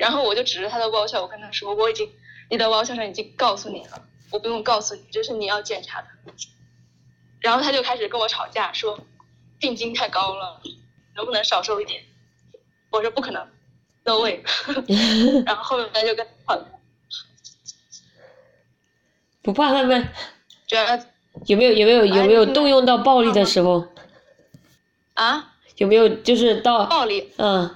[0.00, 2.10] 然后我就指着他的包厢，我跟他说：“我已经，
[2.48, 6.08] 你的包厢上已经告诉你了，我不用告诉你，这是你要检查的。”
[7.40, 8.98] 然后他就开始跟我吵架，说
[9.60, 10.62] ：“定金太高了，
[11.14, 12.02] 能不能少收一点？”
[12.90, 13.46] 我说：“不可能
[14.04, 14.42] ，no way。”
[15.44, 16.58] 然后后面他就跟吵。
[19.42, 20.08] 不怕他们？
[20.66, 20.96] 主要
[21.44, 23.86] 有没有有没有有没有动用到暴力的时候？
[25.12, 25.52] 啊？
[25.76, 27.32] 有没有就是到暴力？
[27.36, 27.74] 嗯，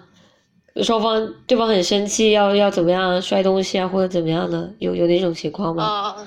[0.82, 4.72] 双方对方很生气，要要怎么样摔东西啊，或者怎么样的？
[4.78, 5.84] 有有那种情况吗？
[5.84, 6.26] 啊，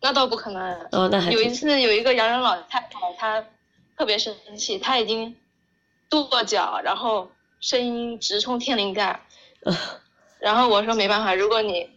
[0.00, 0.88] 那倒不可能。
[0.92, 3.44] 哦，那还有一次有一个洋人老太太，她
[3.96, 5.34] 特别生气，她已经
[6.08, 9.20] 跺脚，然后声音直冲天灵盖。
[10.38, 11.88] 然后我说没办法，如果你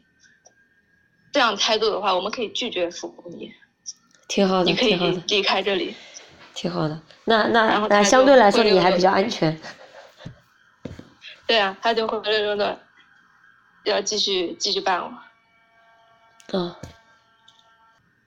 [1.32, 3.52] 这样态度的话，我们可以拒绝服务你。
[4.28, 4.96] 挺好的，你可以
[5.28, 5.94] 离开这里。
[6.56, 9.56] 挺好的，那那那相对来说你还比较安全。
[11.48, 12.80] 对啊，他就会溜溜的，
[13.86, 15.10] 要继续继续办了。
[16.54, 16.76] 嗯，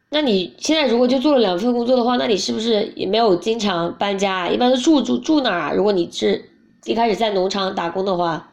[0.09, 4.49] 那你现在如果就做了两份工作的话，那你是不是也没有经常搬家？
[4.49, 5.75] 一般都住住住哪儿？
[5.77, 6.51] 如果你是
[6.85, 8.53] 一开始在农场打工的话，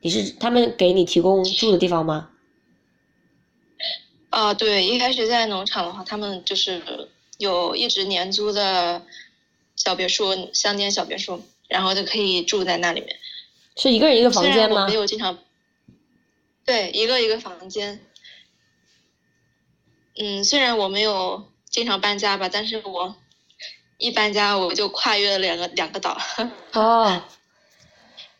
[0.00, 2.30] 你是他们给你提供住的地方吗？
[4.30, 7.08] 啊，对，一开始在农场的话，他们就是。
[7.38, 9.02] 有一直年租的
[9.74, 13.16] 小别墅，乡间小别墅，然后就可以住在那里面。
[13.76, 14.86] 是一个人一个房间吗？
[14.86, 15.38] 没有经常。
[16.64, 18.00] 对，一个一个房间。
[20.16, 23.14] 嗯，虽然我没有经常搬家吧，但是我
[23.98, 26.16] 一搬家我就跨越了两个两个岛。
[26.72, 27.22] 哦。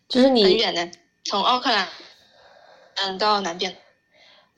[0.09, 0.45] 就是你。
[0.45, 0.91] 很远的，
[1.25, 1.89] 从奥克兰，
[2.97, 3.77] 嗯，到南边。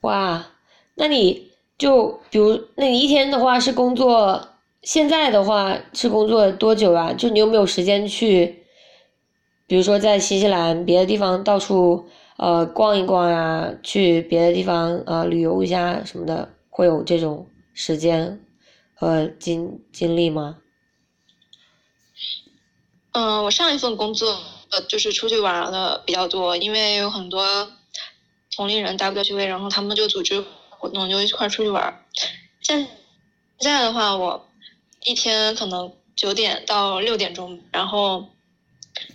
[0.01, 0.51] 哇，
[0.95, 1.53] 那你。
[1.77, 7.11] 就比如，那你一天的话是工作，现在的话是工作多久啊？
[7.11, 8.64] 就你有没有时间去，
[9.67, 18.39] 比如说在新西兰别的地方到处呃逛一逛呀，去别的地方呃旅游一下什么的，会有这种时间
[18.93, 20.57] 和精精力吗？
[23.11, 24.29] 嗯，我上一份工作
[24.71, 27.71] 呃就是出去玩的比较多，因为有很多
[28.55, 30.43] 同龄人 WQV，然后他们就组织。
[30.77, 32.05] 活动就一块出去玩
[32.61, 32.85] 现
[33.59, 34.45] 现在的话，我
[35.03, 38.27] 一天可能九点到六点钟，然后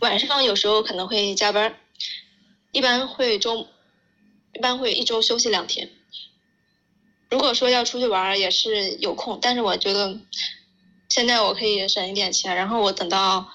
[0.01, 1.77] 晚上有时候可能会加班，
[2.73, 3.67] 一般会周
[4.53, 5.91] 一般会一周休息两天。
[7.31, 10.19] 如果说要出去玩也是有空，但是我觉得
[11.09, 13.49] 现在我可以省一点钱，然后我等到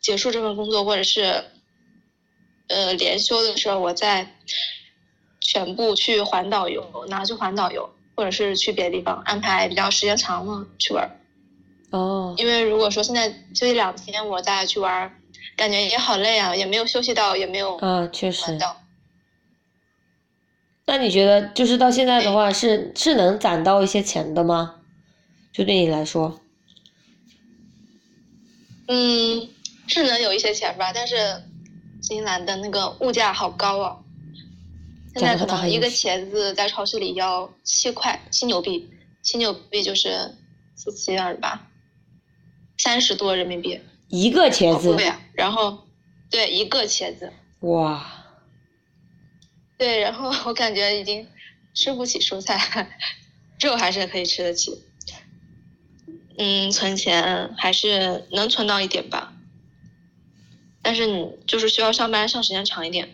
[0.00, 1.44] 结束这份工作或者是
[2.68, 4.34] 呃连休的时候，我再。
[5.40, 11.18] 全部去环岛游，拿去环岛游，或者是去别的地方安排比较时间长的去玩。
[11.90, 12.34] 哦。
[12.36, 15.17] 因为如果说现在休息两天，我再去玩，
[15.58, 18.56] 感觉也好累啊，也没有休息到，也没有啊，确实。
[20.86, 24.76] 那你觉得，就是到现在的话，是是能攒到一些钱的吗？
[25.52, 26.40] 就对你来说？
[28.86, 29.48] 嗯，
[29.88, 31.42] 是能有一些钱吧，但是
[32.00, 34.04] 新西兰的那个物价好高哦。
[35.14, 38.88] 现在可能一个茄子在超市里要七块七纽币，
[39.20, 40.32] 七纽币就是
[40.76, 41.68] 四七二十八，
[42.78, 43.80] 三十多人民币。
[44.08, 44.96] 一个茄子。
[45.32, 45.78] 然后，
[46.30, 47.32] 对一个茄子。
[47.60, 48.04] 哇。
[49.76, 51.26] 对，然后我感觉已经
[51.72, 52.88] 吃不起蔬菜，
[53.60, 54.82] 肉还是可以吃得起。
[56.36, 59.32] 嗯，存钱还是能存到一点吧，
[60.82, 63.08] 但是你就是需要上班上时间长一点。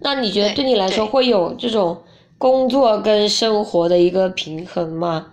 [0.00, 2.02] 那你觉得对你来说会有这种
[2.38, 5.32] 工作跟生活的一个平衡吗？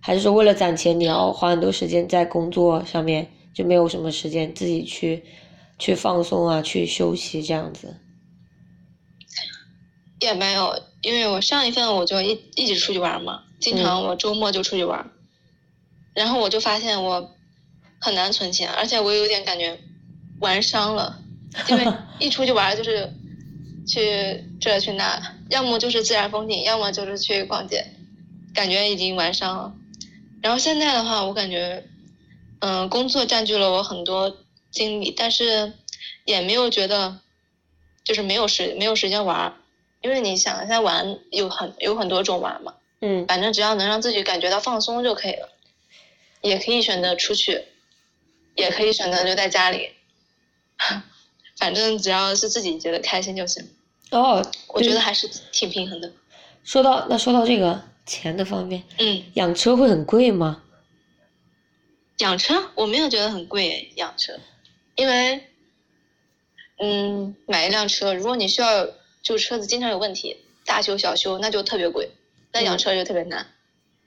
[0.00, 5.24] 还是说为了攒钱你要花很多时间在工作上面，就没有什么时间自己去
[5.80, 7.96] 去放松啊，去休息这样子？
[10.20, 15.10] 也没有，因为我上一份我就一一直出去玩嘛，经常我周末就出去玩，
[16.14, 17.34] 然后我就发现我
[18.00, 19.76] 很难存钱，而且我有点感觉
[20.38, 21.20] 玩伤了，
[21.68, 21.84] 因为
[22.20, 23.12] 一出去玩就是。
[23.90, 27.86] 去这去那，要么就是自然风景，要么就是去逛街，
[28.52, 29.74] 感觉已经玩伤了。
[30.42, 31.82] 然后现在的话，我感觉，
[32.60, 34.36] 嗯，工作占据了我很多
[34.70, 35.72] 精力，但是
[36.24, 37.18] 也没有觉得，
[38.04, 39.54] 就是没有时没有时间玩，
[40.02, 45.48] 因为你想一下玩有很有很多种玩嘛，嗯反正只要能让自己感觉到放松就可以了，
[46.42, 47.62] 也可以选择出去，
[48.56, 49.90] 也可以选择留在家里，
[51.58, 53.68] 反正只要是自己觉得开心就行。
[54.10, 56.10] 哦，我觉得还是挺平衡的。
[56.64, 60.62] 说到那说到这个钱的方面，嗯，养车会很贵吗？
[62.18, 64.38] 养车我没有觉得很贵诶，养车，
[64.96, 65.44] 因为，
[66.78, 68.88] 嗯，买一辆车，如果你需要
[69.22, 72.10] 就车子经常有问题，大修小修那就特别贵，
[72.52, 73.46] 那养车就特别难。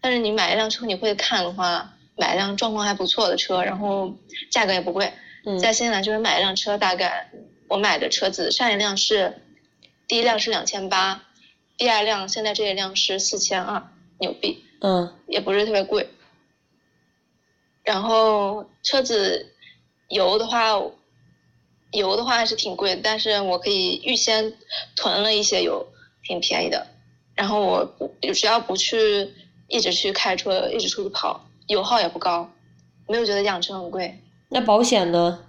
[0.02, 4.14] 但是你买一辆车，你会看的话，买一辆状况还不错的车，然后
[4.50, 5.14] 价格也不贵。
[5.46, 7.32] 嗯在新西兰这边买一辆车，大概
[7.68, 9.42] 我买的车子上一辆是，
[10.08, 11.24] 第一辆是两千八，
[11.78, 14.64] 第二辆现在这一辆是四千二，纽币。
[14.82, 16.10] 嗯也不是特别贵。
[17.84, 19.54] 然后车子
[20.10, 20.74] 油的话，
[21.92, 24.54] 油的话还是挺贵的，但是我可以预先
[24.96, 25.88] 囤了一些油，
[26.24, 26.88] 挺便宜的。
[27.36, 29.34] 然后我不只要不去
[29.68, 32.50] 一直去开车，一直出去跑，油耗也不高，
[33.08, 34.20] 没有觉得养车很贵。
[34.50, 35.46] 那保险呢？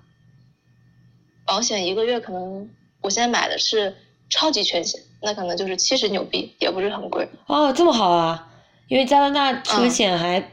[1.44, 3.94] 保险一个月可能我现在买的是
[4.30, 7.28] 超级全险，那可能就是七十纽币，也不是很贵。
[7.46, 8.48] 哦，这么好啊！
[8.88, 10.50] 因为加拿大车嗯险还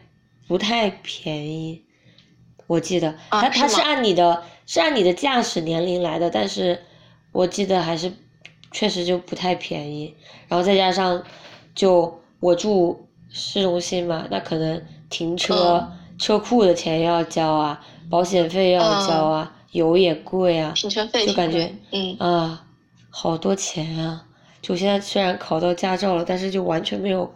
[0.50, 1.84] 不太便宜，
[2.66, 6.82] 我记得啊它它是按你的是按你的驾驶年龄来的，但是
[7.32, 8.12] 我记得还是
[8.72, 10.16] 确实就不太便宜。
[10.48, 11.24] 然后再加上
[11.76, 22.66] 就我住市中心嘛，那可能停车、车库的钱要交啊，保险费要交啊，油也贵啊，停车费就感觉嗯啊，
[23.12, 24.26] 好多钱啊！
[24.64, 27.32] 就现在虽然考到驾照了，但是就完全没有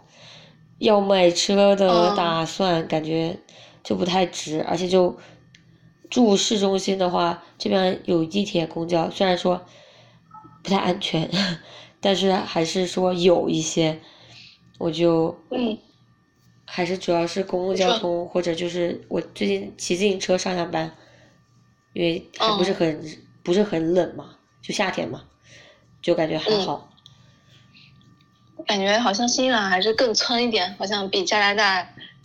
[0.84, 2.14] 要买车的嗯。
[2.16, 3.36] 打算，感觉
[3.82, 4.62] 就不太值。
[4.62, 5.16] 而且就
[6.10, 9.60] 住市中心的话，这边有地铁、公交，虽然说
[10.62, 11.28] 不太安全，
[12.00, 13.98] 但是还是说有一些，
[14.78, 15.76] 我就嗯。
[16.66, 20.90] 还是主要是公共交通，或者就是我最近骑自行车上下班，
[21.92, 23.00] 因为还不是哦很、
[23.44, 25.22] 不是很冷嘛，就夏天嘛，
[26.02, 26.58] 就感觉还嗯。
[26.58, 26.93] 好。
[28.66, 31.74] 感觉好像新西兰还是更村一点，好像比加拿大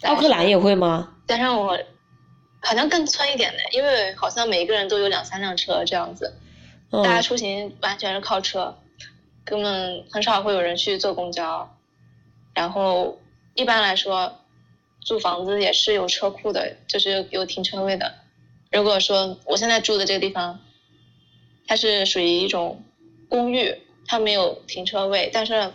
[0.01, 1.13] 来奥克兰也会吗？
[1.27, 1.77] 加上我
[2.61, 6.35] 好像更村一点的，因为好像每个人都有两三辆车这样子，
[6.91, 8.77] 嗯大家出行完全是靠车，
[9.43, 11.69] 根本很少会有人去坐公交。
[12.53, 13.19] 然后
[13.53, 14.39] 一般来说，
[15.01, 18.13] 租房子也是有车库的，就是有停车位的。
[18.71, 20.59] 如果说我现在住的这个地方，
[21.67, 22.83] 它是属于一种
[23.29, 23.75] 公寓，
[24.07, 25.71] 它没有停车位，但是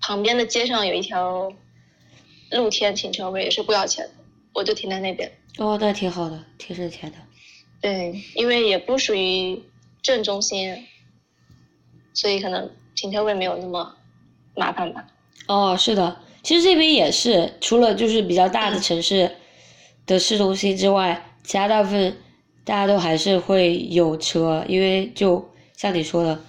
[0.00, 1.52] 旁边的街上有一条
[2.50, 4.12] 露天停车位，也是不要钱的，
[4.52, 5.30] 我就停在那边。
[5.58, 7.16] 哦，那挺好的，挺省钱的。
[7.80, 9.62] 对，因为也不属于
[10.02, 10.86] 正中心，
[12.14, 13.96] 所以可能停车位没有那么
[14.54, 15.06] 麻烦吧。
[15.46, 19.36] 哦，是的，其实这边也是，除了就是比较大的嗯城市
[20.06, 22.16] 的市中心之外，其他大部分
[22.64, 26.44] 大家都还是会有车，因为就像你说的，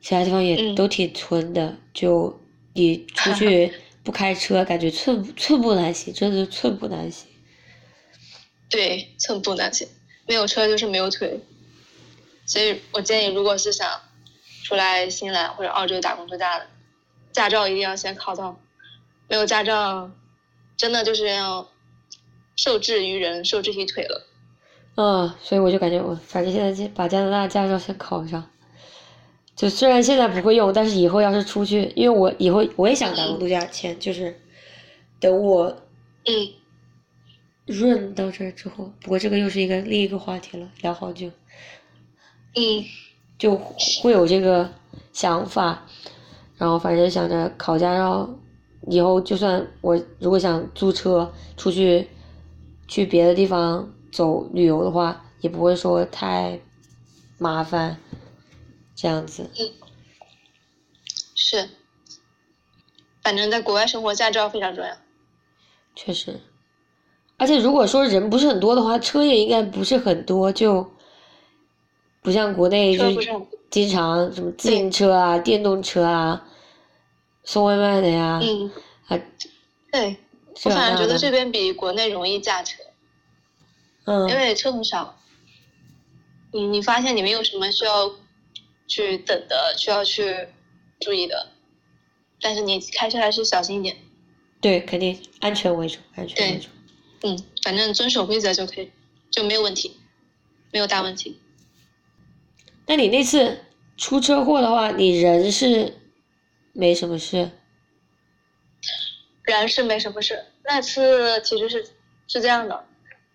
[0.00, 2.40] 其他地方也嗯都挺村的，就
[2.74, 7.26] 你出 去不开车，感觉寸寸步难行，真的是寸步难行。
[8.68, 9.88] 对，寸步难行，
[10.26, 11.40] 没有车就是没有腿。
[12.46, 13.88] 所以我建议，如果是想
[14.64, 16.66] 出来新西兰或者澳洲打工度假的，
[17.32, 18.60] 驾照一定要先考到。
[19.26, 20.10] 没有驾照，
[20.76, 21.66] 真的就是要
[22.56, 24.26] 受制于人，受制于腿了。
[24.96, 28.50] 嗯，所以我就感觉我反正现在先把加拿大驾照先考上，
[29.56, 34.36] 就虽然现在不会用，但是以后要是出去，因为我以后我也想打工度假签，就是
[35.20, 35.66] 等我
[36.26, 36.48] 嗯，
[37.66, 41.30] 润到这儿之后，不过这个又是一个另一个话题了，聊好久，
[42.56, 42.84] 嗯，
[43.38, 43.54] 就
[44.02, 44.68] 会有这个
[45.12, 45.86] 想法，
[46.58, 48.28] 然后反正想着考驾照，
[48.88, 52.08] 以后就算我如果想租车出去
[52.88, 56.58] 去别的地方走旅游的话，也不会说太
[57.38, 57.96] 麻烦，
[58.94, 59.50] 这样子。
[61.34, 61.68] 是。
[63.22, 64.96] 反正在国外生活，驾照非常重要。
[65.96, 66.40] 确实，
[67.38, 70.92] 而且如果说人不是很多的话，车也应该不是很多，就
[72.20, 73.04] 不像国内就
[73.70, 76.46] 经常什么自行车啊、电动车啊、
[77.44, 78.70] 送外卖的呀，嗯，
[79.06, 79.18] 啊，
[79.90, 80.16] 对，
[80.64, 82.82] 我反而觉得这边比国内容易驾车，
[84.04, 85.16] 嗯因为车很少。
[86.52, 88.12] 你你发现你没有什么需要
[88.86, 90.48] 去等的，需要去
[91.00, 91.52] 注意的。
[92.40, 93.96] 但是你开车还是小心一点。
[94.60, 96.68] 对，肯定安全为主，安全为主。
[97.22, 98.90] 嗯，反正遵守规则就可以，
[99.30, 99.96] 就没有问题，
[100.72, 101.40] 没有大问题。
[102.86, 103.64] 那你那次
[103.96, 105.96] 出车祸的话，你人是
[106.72, 107.50] 没什么事？
[109.44, 110.44] 人是没什么事。
[110.64, 111.84] 那次其实是
[112.26, 112.86] 是这样的，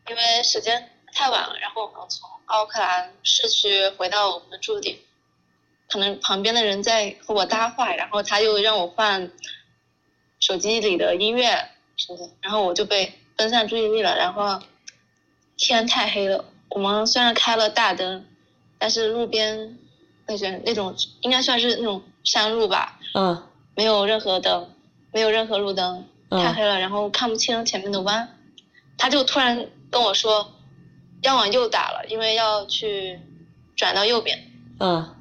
[0.08, 4.97] 因为时间太晚了，然后我们从奥克兰市区回到我们的驻点，
[5.90, 9.32] 可能旁边的人在和我搭话，然后他又让我换
[10.40, 13.14] 手机里的音乐什么的，然后我就被。
[13.40, 14.62] 分散注意力了，然后
[15.56, 16.44] 天太黑了。
[16.72, 18.26] 我们虽然开了大灯，
[18.78, 19.78] 但是路边
[20.28, 23.00] 那些那种应该算是那种山路吧。
[23.14, 23.42] 嗯。
[23.78, 24.76] 没有任何灯，
[25.14, 28.38] 没有任何路灯，太黑了，然后看不清前面的弯。
[28.98, 30.52] 他就突然跟我说，
[31.22, 33.22] 要往右打了，因为要去
[33.78, 34.52] 转到右边。
[34.82, 35.16] 嗯。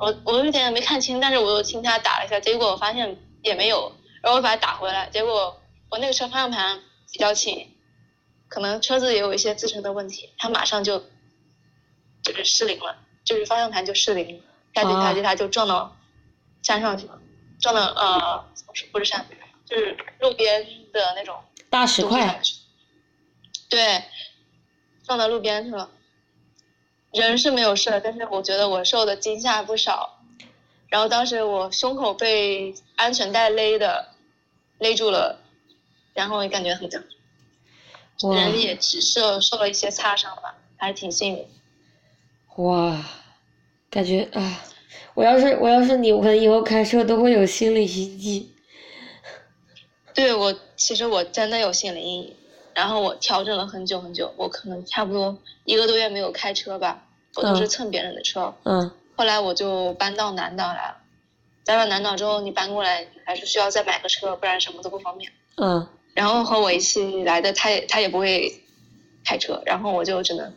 [0.00, 3.92] 我我有点没看清，但是我又听他打了一下，结果我发现也没有，
[4.22, 6.80] 然后我把它打回来，结果我那个车方向盘。
[7.12, 7.66] 比较轻，
[8.46, 11.00] 可能车子也有一些自身的问题，它马上就
[12.22, 14.40] 就是失灵了，就是方向盘就失灵，
[14.72, 15.96] 下去下去它就撞到
[16.62, 17.20] 山上去了，
[17.60, 18.44] 撞到呃
[18.92, 19.26] 不是山，
[19.66, 21.34] 就是路边的那种
[21.68, 22.40] 大石块，
[23.68, 24.04] 对，
[25.02, 25.90] 撞到路边去了，
[27.12, 30.20] 人是没有事，但是我觉得我受的惊吓不少，
[30.88, 34.08] 然后当时我胸口被安全带勒的
[34.78, 35.40] 勒住了。
[36.12, 37.02] 然后也感觉很疼，
[38.34, 41.46] 人也只是受了一些擦伤吧，还挺幸运。
[42.56, 43.00] 哇，
[43.88, 44.60] 感觉啊，
[45.14, 48.52] 我要是我要是你，我可能以后开车都会有心理阴影。
[50.12, 52.36] 对我，其实我真的有心理阴影，
[52.80, 57.02] 然后我调整了很久很久，我可能差不多一个多月没有开车吧，
[57.34, 58.54] 我都是蹭别人的车。
[58.62, 58.90] 嗯。
[59.16, 60.96] 后来我就搬到南岛来了，
[61.66, 65.30] 搬到南岛之后，你搬过来还是需要再买个车，不然什么都不方便。
[65.56, 65.86] 嗯。
[66.14, 68.62] 然后和我一起来的，他也他也不会
[69.26, 70.50] 开车，然后我就只能，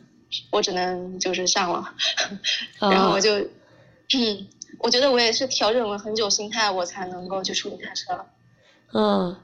[0.50, 1.94] 我只能就是上了，
[2.80, 4.48] 然后我就，嗯，
[4.80, 8.26] 我觉得我也是调整了很久心态，我才能够去处理开车。
[8.94, 9.36] 嗯，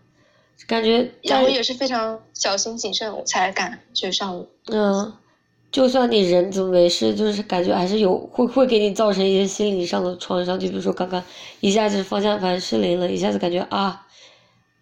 [0.67, 1.11] 感觉。
[1.23, 4.49] 但我也是非常小心谨慎，我才敢去上路。
[4.67, 5.13] 嗯，
[5.71, 11.23] 就算你人怎么没事，就是感觉还是有会会给你造成一些心理上的创伤，就比如说刚刚
[11.59, 14.05] 一下子方向盘失灵了，一下子感觉啊。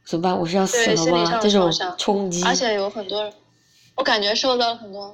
[0.06, 0.40] 怎么办？
[0.40, 1.38] 我是要死了吗？
[1.42, 3.34] 这种冲击，而且有很多人，
[3.96, 5.14] 我感觉受到了很多，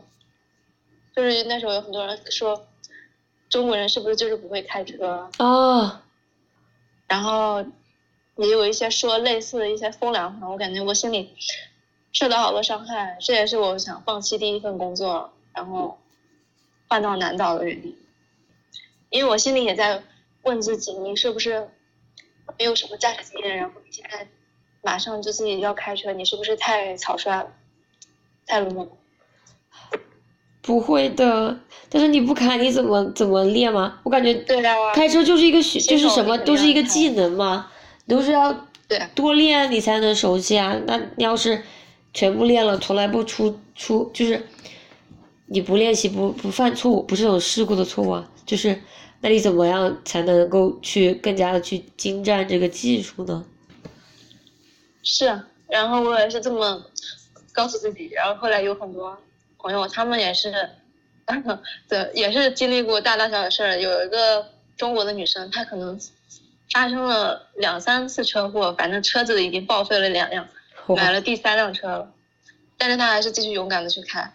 [1.16, 2.68] 就是那时候有很多人说，
[3.50, 5.28] 中国人是不是就是不会开车？
[5.38, 6.04] 啊，
[7.08, 7.66] 然后
[8.38, 11.36] 也有一些说类似的一些风凉话，我感觉我心里
[12.12, 16.00] 受到好多伤害，这也是我想放弃第一份工作，然后
[16.88, 17.98] 换到南岛的原因，
[19.10, 20.04] 因为我心里也在
[20.44, 21.70] 问自己，你是不是
[22.58, 24.28] 没有什么驾驶经验，然后你现在。
[24.86, 27.50] 马上就自己要开车，你是不是太草率了，
[28.46, 28.86] 太鲁莽？
[30.62, 31.58] 不会的，
[31.90, 34.02] 但是你不开你怎么怎么练吗？
[34.04, 34.34] 我感觉
[34.94, 37.72] 开车就是一个学，就是什么都是一个技能嘛，
[38.08, 38.68] 都是要
[39.16, 40.80] 多练你才能熟悉啊。
[40.86, 41.62] 那你要是
[42.14, 44.46] 全部练了，从来不出出就是
[45.46, 48.80] 你不练习不不犯错误，不是有事故的错误啊，就是
[49.22, 53.46] 那你怎么样才能够去更加的去精湛这个技术呢？
[55.02, 56.82] 是，然后我也是这么
[57.52, 59.18] 告诉自己，然后后来有很多
[59.58, 60.52] 朋友，他们也是，
[61.88, 63.80] 对，也是经历过大大小小的事儿。
[63.80, 64.46] 有一个
[64.78, 66.00] 中国的女生，她可能
[66.72, 70.48] 发生了两三次车祸，反正车子已经报废了两辆，
[70.96, 72.14] 买了第三辆车了，
[72.78, 74.34] 但是他还是继续勇敢的去开。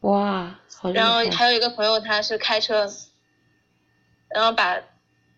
[0.00, 0.58] 哇，
[0.92, 2.88] 然后还有一个朋友，他是开车，
[4.28, 4.80] 然后把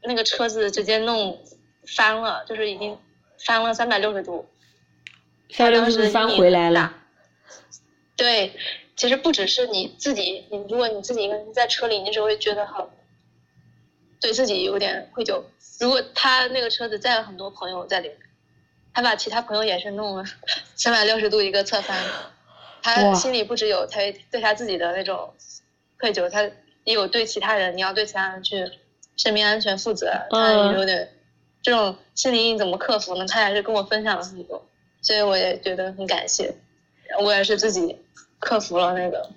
[0.03, 1.43] 那个车子直接弄
[1.87, 2.99] 翻了，就是已经。
[3.39, 4.49] 翻了三百六十度，
[5.51, 6.95] 三百六十度翻回来了。
[8.17, 8.59] 对，
[8.97, 12.89] 其实不只是你自己，你如果你自己一个人在车里，你只会觉得很
[14.21, 15.43] 对自己有点愧疚。
[15.81, 18.19] 如果他那个车子载了很多朋友在里面，
[18.95, 20.25] 他把其他朋友也是弄了
[20.75, 21.97] 三百六十度一个侧翻，
[22.83, 24.01] 他心里不只有他
[24.31, 25.35] 对他自己的那种
[25.99, 26.43] 愧疚，他
[26.85, 28.71] 也有对其他人，你要对其他人去
[29.17, 31.13] 生命安全负责，他也有点。
[31.63, 33.27] 这种心理阴影怎么克服呢？
[33.27, 34.65] 他也是跟我分享了很多，
[35.03, 36.55] 所以我也觉得很感谢。
[37.21, 37.99] 我也是自己
[38.39, 39.29] 克服了那个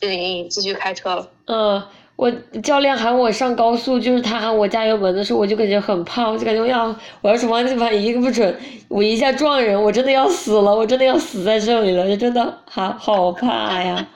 [0.00, 1.30] 心理阴影，继续开车了。
[1.44, 1.86] 嗯，
[2.20, 2.30] 我
[2.62, 8.54] 教练喊我上高速，就是他喊我加油门的时候，我就感觉很怕，我就感觉要我要是往这边一个不准，
[8.88, 14.06] 我一下撞人，我真的要死了，我真的要死在这里了，就真的好好怕呀。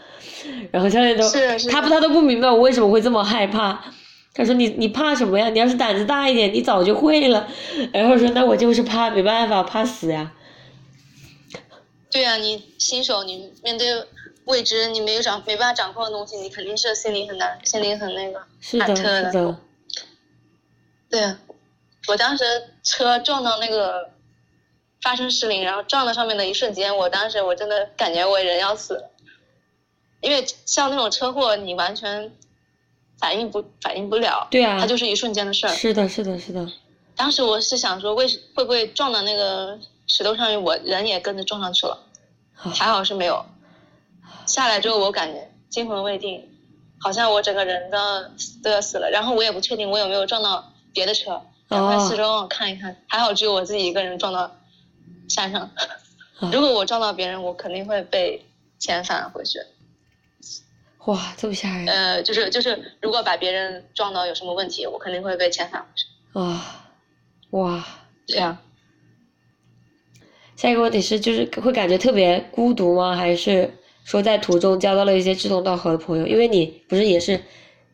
[0.71, 1.27] 然后教练都
[1.71, 3.83] 他不他都不明白我为什么会这么害怕。
[4.35, 5.49] 他说你你怕什么呀？
[5.49, 7.49] 你要是胆子大一点，你早就会了。
[7.91, 10.31] 然后说那我就是怕，没办法，怕死呀。
[12.11, 13.87] 对呀，你新手，你面对
[14.45, 19.33] 未知，你没有掌没办法掌控的东西，你肯定是心里很难，心里很那个忐忑的。
[19.33, 19.57] 是的。
[21.11, 21.39] 对啊，
[22.09, 22.45] 我当时
[22.83, 24.11] 车撞到那个
[25.03, 29.11] 发生失灵，然后撞到上面的一瞬间，我当时我真的感觉我人要死了，
[30.21, 32.33] 因为像那种车祸，你完全。
[33.17, 35.73] 反应不反应不了，对啊，它就是一瞬间的事儿。
[35.73, 36.69] 是的，是的，是的。
[37.15, 39.79] 当时我是想说，为什会不会撞到那个
[40.09, 41.97] 石头上面，我人也跟着撞上去了？
[42.53, 43.47] 还好是没有。
[44.47, 46.49] 下来之后，我感觉惊魂未定，
[47.01, 47.99] 好像我整个人都
[48.63, 49.11] 都要死了。
[49.11, 52.97] 然后我也不确定我有没有撞到别的车，赶快四周看一看。
[53.09, 54.57] 还好只有我自己一个人撞到
[55.29, 55.71] 山上。
[56.53, 58.45] 如果我撞到别人，我肯定会被
[58.81, 59.59] 遣返回去。
[61.07, 61.87] 哇，这么吓人！
[61.87, 66.07] 呃，就是就是，如果把别人撞到有什么问题，我肯定会被遣返回去。
[66.39, 66.91] 啊，
[67.51, 67.87] 哇，
[68.27, 68.57] 这样。
[70.57, 73.15] 下一个问题是，就是会感觉特别孤独吗？
[73.15, 73.71] 还是
[74.05, 76.27] 说在途中交到了一些志同道合的朋友？
[76.27, 77.43] 因为你不是也是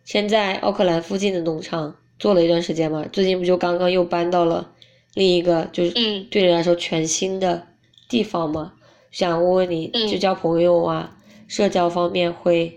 [0.04, 3.06] 先在奥克兰附近的农场做了一段时间嘛？
[3.10, 4.72] 最近不就刚刚又搬到了
[5.14, 5.90] 另一个就是
[6.30, 7.68] 对你来说全新的
[8.08, 8.74] 地方嘛？
[9.10, 11.16] 想问问你，就交朋友啊，
[11.48, 12.76] 社交方面会。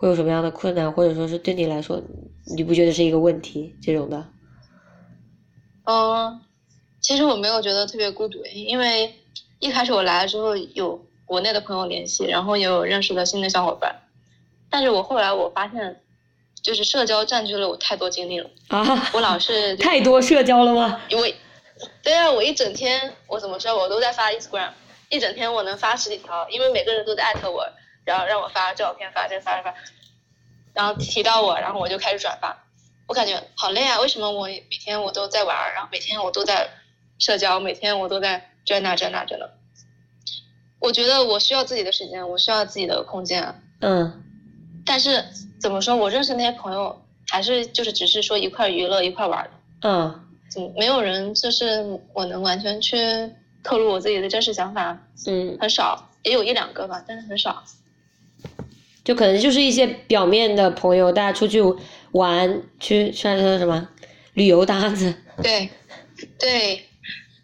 [0.00, 2.00] 会有什么样的困难，或者说是对你来说，
[2.56, 4.28] 你不觉得是一个问题这种的？
[5.86, 6.40] 嗯，
[7.00, 9.12] 其实我没有觉得特别孤独，因为
[9.58, 13.94] 一开始我来了之后有国内的朋友联系，然后也有认识的新的小伙伴，
[14.68, 16.00] 但是我后来我发现，
[16.62, 19.10] 就是社交占据了我太多精力了啊！
[19.12, 21.00] 我老是 太多社交了吗？
[21.08, 21.36] 因为，
[22.02, 24.70] 对啊，我一整天我怎么说，我都在发 Instagram，
[25.10, 27.64] 一整天我能发十几条，因为每个人都在艾特我。
[28.04, 29.74] 然后让我发照片，发这发发，
[30.72, 32.56] 然后提到我，然后我就开始转发。
[33.06, 34.00] 我感觉好累啊！
[34.00, 36.70] 为什么我每天我都在玩，然后每天我都在
[37.18, 39.57] 社交，每天我都在这那这那这的。
[40.78, 43.54] 我觉得我需要自己的时间，我需要自己的空间。
[43.80, 44.24] 嗯。
[44.84, 45.24] 但是
[45.60, 49.50] 怎么说，我认识那些朋友，还是就是只是说一块娱乐一块玩的。
[49.88, 50.20] 嗯。
[50.56, 52.96] 嗯，没有人就是我能完全去
[53.62, 54.98] 透露我自己的真实想法。
[55.26, 55.56] 嗯。
[55.60, 57.62] 很少，也有一两个吧，但是很少。
[59.04, 61.62] 就可能就是一些表面的朋友，大家出去
[62.12, 63.88] 玩，去算是什么
[64.34, 65.14] 旅游搭子。
[65.42, 65.70] 对，
[66.38, 66.84] 对，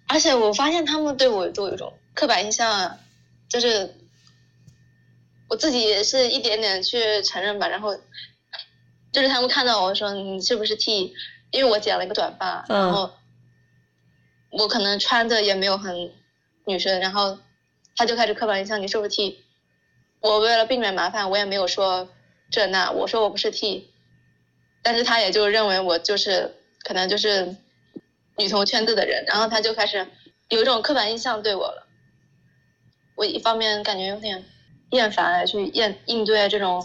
[0.06, 2.98] 而且我发现他们对我都有一种刻板印象，
[3.54, 3.94] 就是
[5.48, 7.68] 我自己也是一点点去承认吧。
[7.68, 7.96] 然后
[9.12, 11.14] 就是他们看到我说你是不是 T，
[11.52, 13.12] 因为我剪了一个短发，然后
[14.50, 16.10] 我可能穿的也没有很
[16.64, 17.38] 女生，然后
[17.94, 19.38] 他就开始刻板印象你是不是 T。
[20.18, 22.08] 我为了避免麻烦，我也没有说
[22.50, 23.88] 这那，我说我不是 T，
[24.82, 27.54] 但是他也就认为我就是可能就是
[28.36, 30.08] 女同圈子的人，然后他就开始
[30.48, 31.83] 有一种刻板印象对我了。
[33.14, 34.44] 我一方面感觉有点
[34.90, 36.84] 厌烦去应应对这种，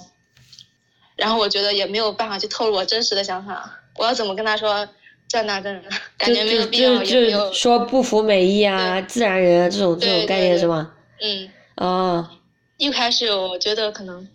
[1.15, 4.87] 然后我觉得也没有办法去透露我真实的想法，我要怎么跟他说
[5.27, 5.81] 这那这那，
[6.17, 10.93] 感觉没有必要，也没有说不服美意啊，自然人啊这种这种概念是吗？
[11.21, 11.49] 嗯。
[11.75, 12.29] 哦。
[12.77, 14.25] 一开始我觉得可能，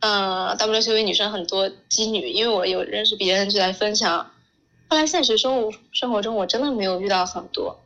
[0.00, 4.30] 嗯，WCV 女生很多妓女，因为我有认识别人就来分享。
[4.88, 7.83] 后来现实生活生活中，我真的没有遇到很多。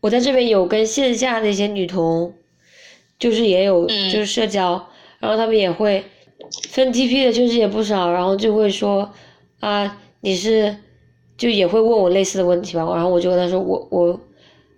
[0.00, 2.34] 我在这边有跟线下的一些女同，
[3.18, 4.88] 就是也有就是社交，
[5.18, 6.04] 然后他们也会
[6.70, 9.12] 分 TP 的，确实也不少，然后就会说
[9.60, 10.76] 啊，你是
[11.36, 14.20] 就也会问我类似的问题吧，然后我就跟他说，我我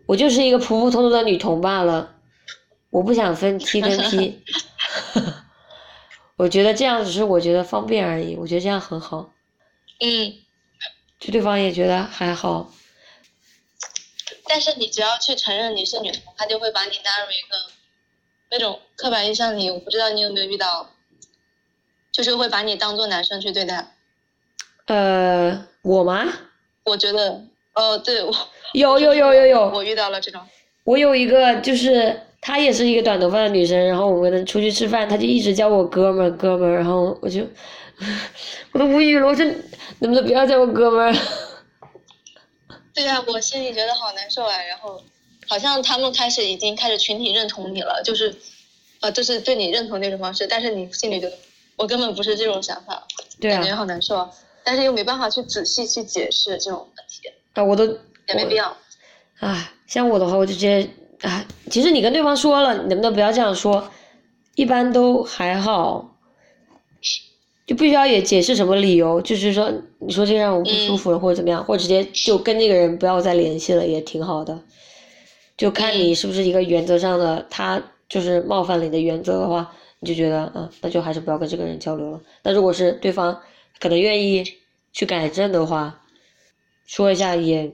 [0.06, 2.16] 我就是一个普普通通的女同罢了。
[2.90, 4.40] 我不想分 T 跟 P，
[6.36, 9.30] 我觉得这样只是我觉得方便而已，我觉得这样很好。
[10.00, 10.32] 嗯，
[11.20, 12.72] 就对方也觉得还好。
[14.50, 17.72] 但是你只要去承认你是女同，他就会把你纳入一个
[18.50, 19.70] 那种刻板印象里。
[19.70, 20.90] 我不知道你有没有遇到，
[22.10, 23.94] 就是会把你当做男生去对待。
[24.86, 26.26] 呃，我吗？
[26.84, 27.44] 我觉得，
[27.74, 28.34] 哦，对，我
[28.72, 30.40] 有有有有有，我遇到了这种。
[30.82, 32.20] 我有一个就是。
[32.42, 37.46] 她也是一个短头发的女生，然后我们出去吃饭，她就一直叫我哥们儿哥们儿，然后我就
[38.72, 39.44] 我都无语了，我说
[39.98, 41.14] 能不能不要叫我哥们儿？
[43.00, 45.02] 对呀，我心里觉得好难受啊，然后
[45.48, 48.36] 好像他们开始已经开始群体认同你了，就是
[49.00, 51.28] 呃，就是对你认同那种方式，但是你心里就
[51.76, 53.06] 我根本不是这种想法，
[53.40, 54.30] 对感觉好难受啊，
[54.62, 57.30] 但是又没办法去仔细去解释这种问题。
[57.54, 57.86] 啊，我都
[58.28, 58.76] 也没必要。
[59.38, 60.88] 啊，像我的话，我就直接。
[61.22, 63.90] 啊，其实你跟对方说了，你能不能不要这样说？
[64.54, 66.09] 一般都还好，
[67.70, 74.60] 就不需要也解释什么理由，就是说你说这个让我不舒服了或者怎么样，或者直接就跟那个人不要再联系了，也挺好的。
[75.56, 82.20] 就看你是不是一个原则上的，他就是冒犯了你的原则的话，你就觉得啊，那就还是不要跟这个人交流了。
[82.42, 83.40] 那如果是对方
[83.78, 84.42] 可能愿意
[84.92, 86.00] 去改正的话，
[86.88, 87.70] 说一下也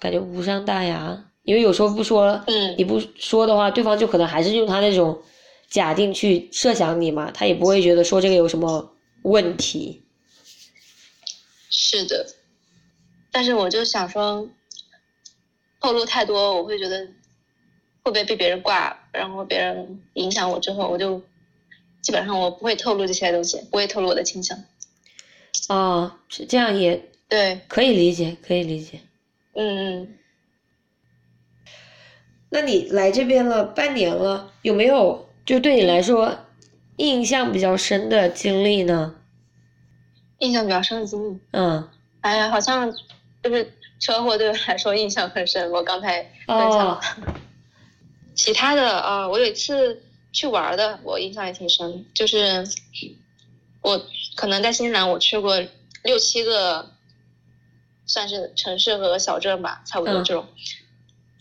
[0.00, 1.24] 感觉无伤大雅。
[1.44, 2.42] 因为有时候不说，
[2.76, 5.16] 你不说的话，对方就可能还是用他那种
[5.70, 8.90] 假定去设想你嘛，他也不会觉得说这个有什么。
[9.26, 10.04] 问题，
[11.68, 12.24] 是的，
[13.32, 14.48] 但是我就想说，
[15.80, 17.04] 透露太多，我会觉得
[18.04, 21.20] 会不会被别人挂，然后别人影响我之后，我就
[22.02, 24.56] 基本上我不会透露这些东西，不会透露我的倾向。
[25.68, 29.00] 哦，是这样也对，可以理解，可以理解。
[29.54, 30.18] 嗯嗯。
[32.48, 36.45] 那你来这边了半年了，有没有就对你来说？
[36.96, 39.14] 印象比较深的经历呢？
[40.38, 41.88] 印象比较深的经历，嗯，
[42.20, 42.90] 哎呀，好像
[43.42, 45.70] 就是车祸对我来说印象很深。
[45.70, 47.00] 我刚才分享了，
[48.34, 52.04] 其他的啊，我有一次去玩的，我印象也挺深。
[52.14, 52.66] 就是
[53.80, 54.00] 我
[54.34, 55.62] 可能在新西兰，我去过
[56.02, 56.92] 六七个，
[58.06, 60.46] 算是城市和小镇吧，差不多这种。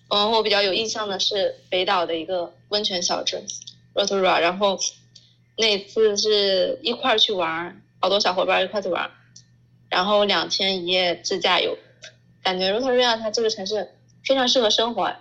[0.10, 3.46] 嗯，我比较有印象的是北岛的一个温泉小镇
[3.94, 4.78] Rotorua，然后。
[5.58, 9.10] 那次是一块儿去玩，好多小伙伴一块儿去玩，
[9.90, 11.78] 然后两天一夜自驾游，
[12.44, 13.96] 感觉罗特瑞亚它这个城市
[14.26, 15.16] 非常适合生活。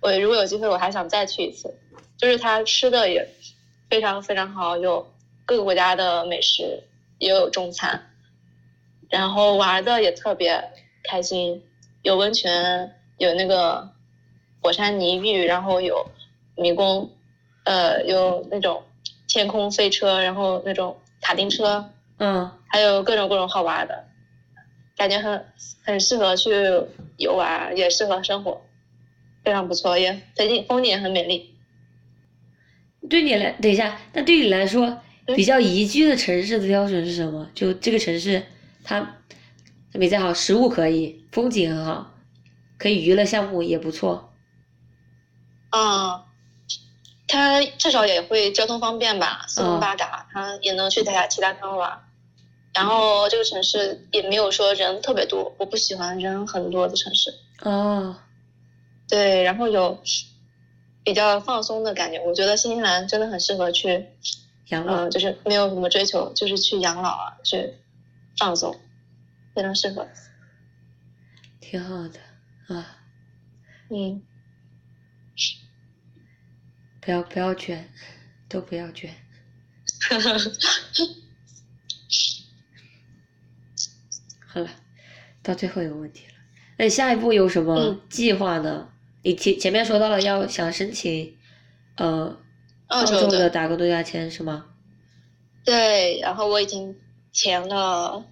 [0.00, 1.72] 我如果有机会，我还想再去一次。
[2.16, 3.28] 就是它吃的也
[3.88, 5.06] 非常非常好，有
[5.44, 6.82] 各个国家的美食，
[7.18, 8.10] 也有中餐，
[9.08, 10.72] 然后玩的也特别
[11.04, 11.62] 开心，
[12.02, 13.88] 有温泉，有那个
[14.60, 16.10] 火山泥浴，然后有
[16.56, 17.08] 迷宫，
[17.64, 18.82] 呃，有那种。
[19.28, 24.04] 天空飞车，然后那种卡丁车，嗯，还有各种各种好玩的，
[24.96, 25.46] 感觉很
[25.82, 26.50] 很适合去
[27.16, 28.62] 游玩，也适合生活，
[29.44, 31.54] 非常不错，也风景风景也很美丽。
[33.08, 35.00] 对你来，等一下，那对你来说
[35.36, 37.48] 比较宜居的城市的标准是什么？
[37.54, 38.42] 就这个城市，
[38.84, 39.16] 它
[39.92, 42.14] 比较好，食物可以，风景很好，
[42.78, 44.32] 可以娱乐项目也不错。
[45.70, 46.22] 嗯。
[47.28, 52.02] 它至少也会交通方便吧，四通八达，它也能去其他其他地方玩。
[52.72, 57.34] 然后这个城市也没有说人特别多，我不喜欢人很多的城市。
[57.62, 58.16] 哦，
[59.08, 59.98] 对，然后有
[61.02, 62.20] 比较放松的感觉。
[62.20, 64.06] 我觉得新西兰真的很适合去
[64.68, 67.74] 养老，就是没有什么追求，就是去养老啊，去
[68.38, 68.78] 放松，
[69.54, 70.06] 非常适合。
[71.60, 72.20] 挺好的
[72.74, 72.98] 啊，
[73.90, 74.22] 嗯。
[77.06, 77.88] 不要不要卷，
[78.48, 79.14] 都不要卷。
[84.44, 84.68] 好了，
[85.40, 86.32] 到最后一个问题了。
[86.76, 88.88] 那下一步有什么计划呢？
[89.22, 91.36] 你前前面说到了要想申请，
[91.96, 92.36] 呃，
[92.88, 94.66] 澳洲的打工度假签是吗？
[95.64, 96.96] 对，然后我已经
[97.32, 98.24] 填了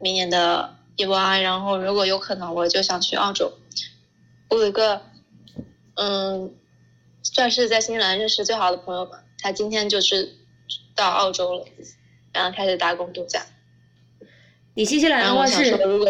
[0.00, 3.56] 明年的 EY，然后如果有可能，我就想去澳洲。
[4.50, 5.00] 我有一个，
[5.94, 6.52] 嗯。
[7.34, 9.22] 算是在新西兰认识最好的朋友吧。
[9.38, 10.34] 他今天就是
[10.94, 11.66] 到澳洲了，
[12.32, 13.44] 然后开始打工度假。
[14.74, 15.70] 你新西兰的话是？
[15.72, 16.06] 如果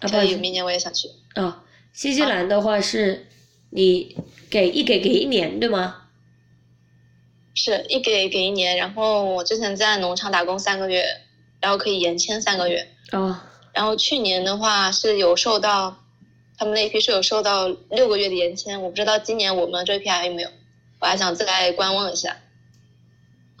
[0.00, 1.08] 可以，明年我也想去。
[1.36, 3.26] 哦，新西兰的话是，
[3.70, 4.16] 你
[4.50, 6.08] 给一给给一年对吗？
[7.54, 11.04] 是一给给一年，然后我之前在农场打工三个月，
[11.60, 12.88] 然后可以延签三个月。
[13.12, 13.38] 哦。
[13.72, 15.96] 然后去年的话是有受到。
[16.60, 20.50] 他们那一批是有收到六个月的延签，我不知道今年我们这一批还有没有，
[21.00, 22.36] 我还想再观望一下。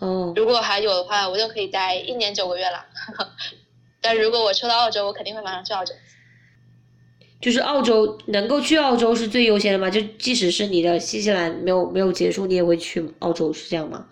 [0.00, 0.34] 哦。
[0.36, 2.84] 如果还有的话，我就可以待一年九个月了。
[4.02, 5.94] 但如果我抽到澳洲，我肯定会马上去澳洲。
[7.40, 9.88] 就是澳洲能够去澳洲是最优先的吗？
[9.88, 14.08] 就即使是你的新西兰没有没有结束，你也会去澳洲是这样吗？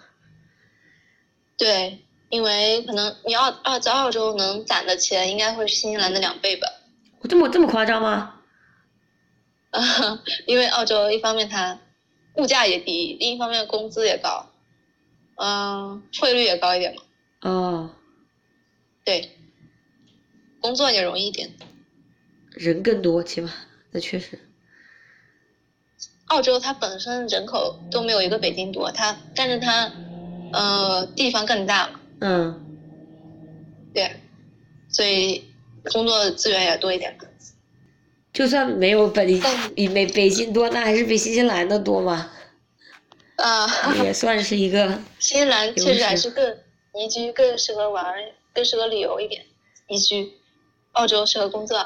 [1.59, 1.99] 对，
[2.31, 6.67] 因为可能你澳澳在澳洲能攒的钱应该会是新西兰的两倍吧。
[7.21, 8.37] 我这么这么夸张吗？
[9.71, 9.81] 啊，
[10.47, 11.79] 因为澳洲一方面它
[12.35, 14.47] 物价也低，另一方面工资也高，
[15.37, 17.03] 嗯，汇率也高一点嘛。
[17.43, 17.91] 哦，
[19.05, 19.31] 对，
[20.61, 21.51] 工作也容易一点。
[22.53, 23.53] 人更多，起码
[23.91, 24.39] 那确实。
[26.27, 29.93] 澳洲它本身人口都没有一个北京多，它但是它
[30.53, 32.01] 呃地方更大嘛。
[32.21, 32.61] 嗯。
[33.95, 34.17] 对，
[34.91, 35.43] 所以
[35.93, 37.17] 工作资源也多一点。
[38.39, 39.27] 就算没有北
[39.75, 42.31] 比北北京多，那还是比新西兰的多嘛？
[43.35, 43.67] 啊，
[44.05, 44.97] 也算是一个。
[45.19, 46.57] 新西兰确实还是更
[46.95, 48.15] 宜居、更适合玩，
[48.55, 49.45] 更适合旅游一点，
[49.89, 50.35] 宜居。
[50.93, 51.85] 澳洲适合工作。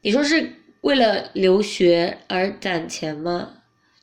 [0.00, 3.56] 你说是为了留学而攒钱吗？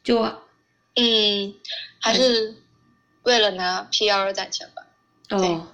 [0.03, 1.55] 就嗯，
[1.99, 2.53] 还是
[3.23, 4.85] 为了拿 PR 而攒钱吧。
[5.35, 5.67] 哦，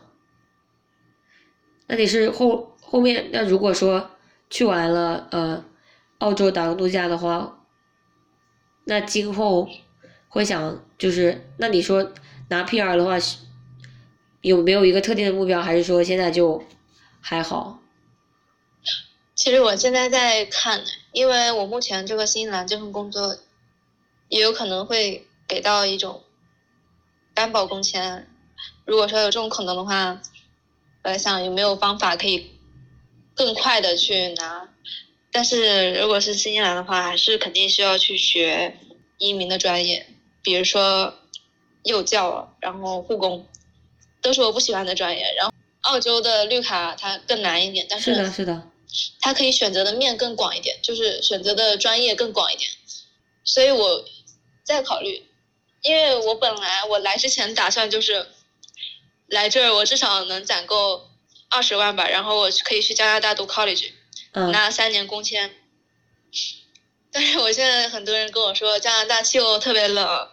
[1.87, 4.09] 那你是后后面那如果说
[4.53, 5.65] 去完了呃
[6.19, 7.57] 澳洲打个度假的话，
[8.83, 9.67] 那今后
[10.29, 12.13] 会想就是那你说
[12.49, 13.15] 拿 PR 的话
[14.41, 16.63] 有没有一个特定的目标，还是说现在就
[17.19, 17.79] 还好？
[19.33, 20.83] 其实我现在在看，
[21.13, 23.35] 因为我目前这个新西兰这份工作
[24.29, 26.21] 也有可能会给到一种
[27.33, 28.29] 担保工签。
[28.85, 30.21] 如果说有这种可能的话，
[31.03, 32.51] 我在想有没有方法可以
[33.35, 34.69] 更快的去拿。
[35.31, 38.77] 但是如果是新西兰的话，还是肯定需要去学
[39.17, 40.05] 移民的专业，
[40.43, 41.13] 比如说
[41.83, 43.47] 幼教，然后护工，
[44.21, 45.33] 都是我不喜欢的专业。
[45.35, 48.69] 然后澳洲的绿卡它更难一点，但是的，是的。
[49.21, 52.69] 它可以选择的面更广一点，就是选择的专业更广一点，
[53.43, 54.05] 所以我
[54.63, 55.25] 在考虑，
[55.81, 58.27] 因为我本来我来之前打算就是
[59.25, 61.09] 来这儿，我至少能攒够
[61.53, 63.91] 二十万吧，然后我可以去加拿大读 college，
[64.51, 65.51] 拿三年工签。
[67.11, 70.27] 但是我现在很多人跟我说加拿大气候特别冷，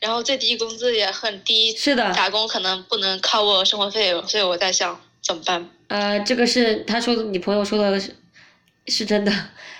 [0.00, 5.68] 然后最低工资也很低，是的，打工可能不能靠我生活费，所以我在想怎么办。
[5.88, 8.16] 呃，这个是他说的，你朋友说的是
[8.86, 9.30] 是真的，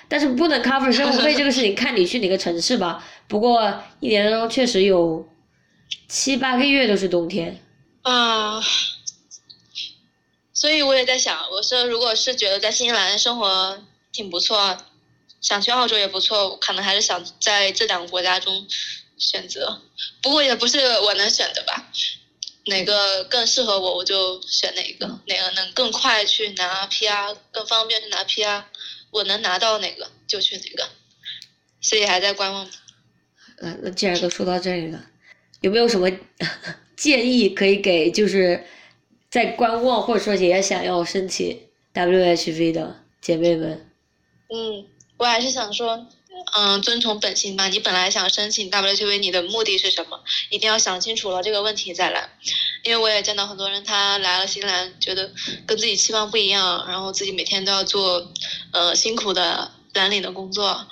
[0.07, 3.03] 但是不能 cover 生活费这个事情， 看你去哪个城市吧。
[3.27, 5.27] 不过一年当中确实有
[6.09, 7.59] 七八个月都是冬天。
[8.03, 8.61] 啊，
[10.61, 13.81] 所以我也在想，我说如果是觉得在新西兰生活
[14.11, 14.77] 挺不错，
[15.41, 18.67] 想去澳洲也不错，可能还是想在这两个国家中
[19.17, 19.81] 选择。
[20.21, 21.89] 不过也不是我能选的吧。
[22.67, 25.07] 哪个更适合我，我就选哪个。
[25.29, 28.65] 哪个能更快去拿 PR，更方便去拿 PR，
[29.13, 30.89] 我能拿到哪个就去哪个。
[31.81, 32.69] 所以还在观望。
[33.59, 35.07] 呃，那既然都说到这里了，
[35.61, 36.11] 有没有什么
[36.97, 38.67] 建议可以给，就是
[39.31, 41.61] 在观望或者说也想要申请
[41.95, 43.91] WHV 的姐妹们？
[44.49, 46.07] 嗯，我还是想说。
[46.57, 47.67] 嗯，遵从本心吧。
[47.67, 50.21] 你本来想申请 WHV，你的目的是什么？
[50.51, 52.29] 一定要想清楚了这个问题再来。
[52.85, 55.33] 因为我也见到很多人，他来了新西兰，觉得
[55.67, 58.31] 跟自己期望不一样，然后自己每天都要做，
[58.73, 60.87] 呃，辛苦的蓝领的工作，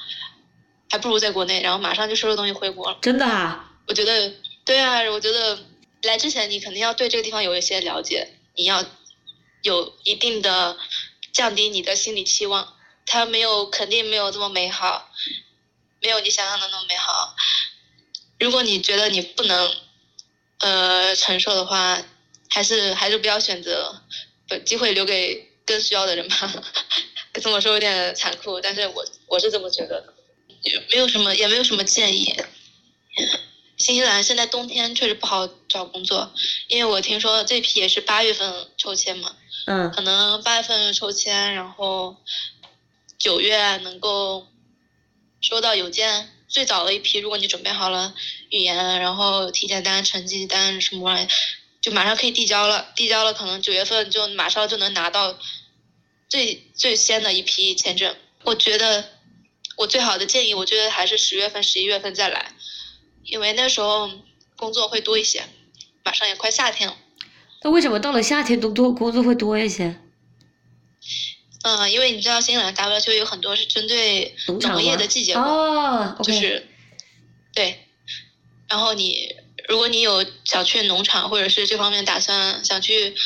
[0.91, 2.99] 还不如在国内，然后马上就收拾东西回国了。
[3.01, 3.71] 真的啊？
[3.87, 4.33] 我觉得，
[4.65, 5.57] 对啊，我觉得
[6.07, 8.85] 来之前你肯定要对这个地方有一些了解，你要
[9.63, 10.79] 有一定的
[11.33, 12.75] 降低你的心理期望。
[13.05, 15.13] 它没有，肯定没有这么美好。
[16.01, 17.37] 没有你想象的那么美好。
[18.39, 19.75] 如果你觉得你不能，
[20.59, 22.03] 呃，承受的话，
[22.49, 24.03] 还是还是不要选择，
[24.49, 26.65] 把机会留给更需要的人吧。
[27.35, 30.15] 这么说有点残酷，但是我我是这么觉得的。
[30.63, 32.35] 也没有什么，也没有什么建议。
[33.77, 36.33] 新西兰现在冬天确实不好找工作，
[36.69, 39.37] 因为我听说这批也是八月份抽签嘛。
[39.67, 39.91] 嗯。
[39.91, 42.17] 可能八月份抽签，然后
[43.19, 44.47] 九月能够。
[45.43, 48.15] 收到邮件，最早的一批，如果你准备好了
[48.51, 51.29] 语言，然后体检单、成绩单什么玩意，
[51.81, 52.89] 就马上可以递交了。
[52.97, 55.39] 递交了，可能九月份就马上就能拿到
[56.29, 58.17] 最最先的一批签证。
[58.43, 59.13] 我觉得
[59.77, 62.53] 我最好的建议，我觉得还是十月份、十一月份再来，
[63.27, 64.11] 因为那时候
[64.57, 65.45] 工作会多一些。
[66.05, 66.97] 马上也快夏天了。
[67.63, 70.01] 那为什么到了夏天都多工作会多一些？
[71.63, 76.65] 嗯，因为你知道新西兰 W 就有很多是针对农业的季节活，就是
[77.53, 77.89] 对。
[78.69, 79.35] 然后你
[79.69, 83.17] 如果你有想去农场或者是这方面打算想去，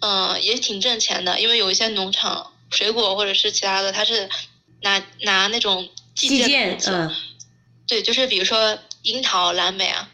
[0.00, 4.28] 嗯，也挺挣钱的，因为有一些农场水果或者是其他的，它是
[4.82, 7.10] 拿拿那种季节工资，
[7.86, 8.76] 对，就是比如说
[9.06, 10.08] 樱桃、蓝莓啊，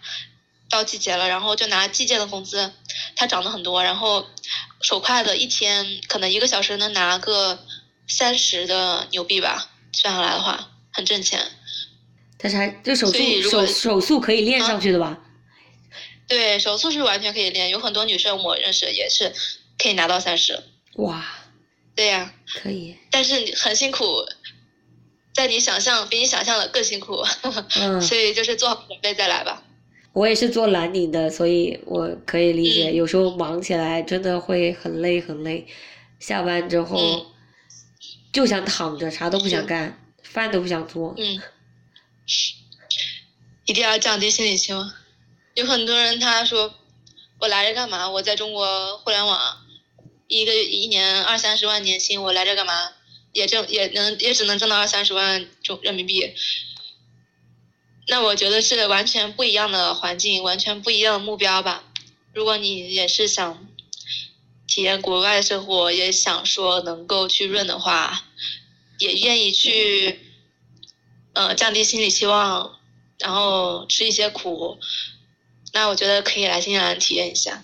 [0.70, 2.72] 到季节了，然后就拿季节的工资，
[3.16, 4.26] 它涨得很多，然后。
[4.84, 7.56] 手快的一天可能一个小时能拿个
[8.08, 11.40] 三十的牛币吧，算下来的话很挣钱。
[12.36, 15.16] 但是还这手速手手速可以练上去的吧？
[16.26, 19.32] 对，手速是完全可以练，有很多女生我认识也是
[19.78, 20.60] 可以拿到三十。
[20.96, 21.24] 哇！
[21.94, 22.34] 对呀。
[22.60, 22.96] 可以。
[23.12, 24.26] 但是很辛苦，
[25.32, 27.24] 在你想象比你想象的更辛苦。
[27.80, 28.00] 嗯。
[28.00, 29.62] 所以就是做好准备再来吧。
[30.12, 35.66] 我也是做蓝领的，所以我可以理解，有时候忙起来真的会很累很累，
[36.20, 37.26] 下班之后
[38.30, 41.14] 就想躺着，啥都不想干，饭都不想做。
[41.16, 41.40] 嗯，
[43.64, 44.92] 一定要降低心理期望。
[45.54, 46.74] 有很多人他说，
[47.38, 48.10] 我来这干嘛？
[48.10, 49.40] 我在中国互联网，
[50.28, 52.90] 一个一年二三十万年薪，我来这干嘛？
[53.32, 56.32] 也挣也能也只能挣到二三十万中人民币。
[58.08, 61.84] 那我觉得是完全不一样的环境，完全不一样的目标吧。
[62.34, 63.68] 如果你也是想
[64.66, 68.24] 体验国外的生活，也想说能够去润的话，
[68.98, 70.18] 也愿意去，
[71.32, 72.80] 呃，降低心理期望，
[73.18, 74.78] 然后吃一些苦，
[75.72, 77.62] 那我觉得可以来新西兰体验一下。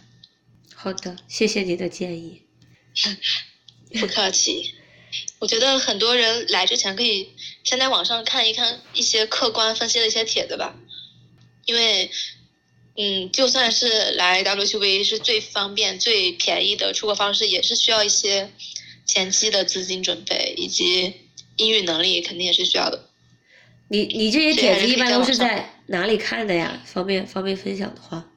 [0.75, 2.43] 好的，谢谢你的建议。
[3.99, 4.75] 不客气。
[5.39, 7.29] 我觉得很多人来之前可以
[7.63, 10.75] 先在网上看一看一些客观分析的一些帖子吧，
[11.67, 12.11] 因为，
[12.97, 18.51] 嗯，就算是来 WTV 是最方便、最便宜的出国方式，也是需要一些
[19.07, 21.15] 前期的资金准备以及
[21.57, 23.09] 英语能力，肯定也是需要的。
[23.89, 26.83] 你你这些帖子一般都是在哪里看的呀？
[26.85, 28.29] 方便方便分享的话。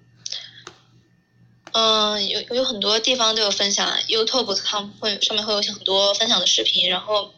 [1.74, 7.32] 嗯，有有很多地方都有分享，YouTube 上会上面会有很多分享的视频，然后，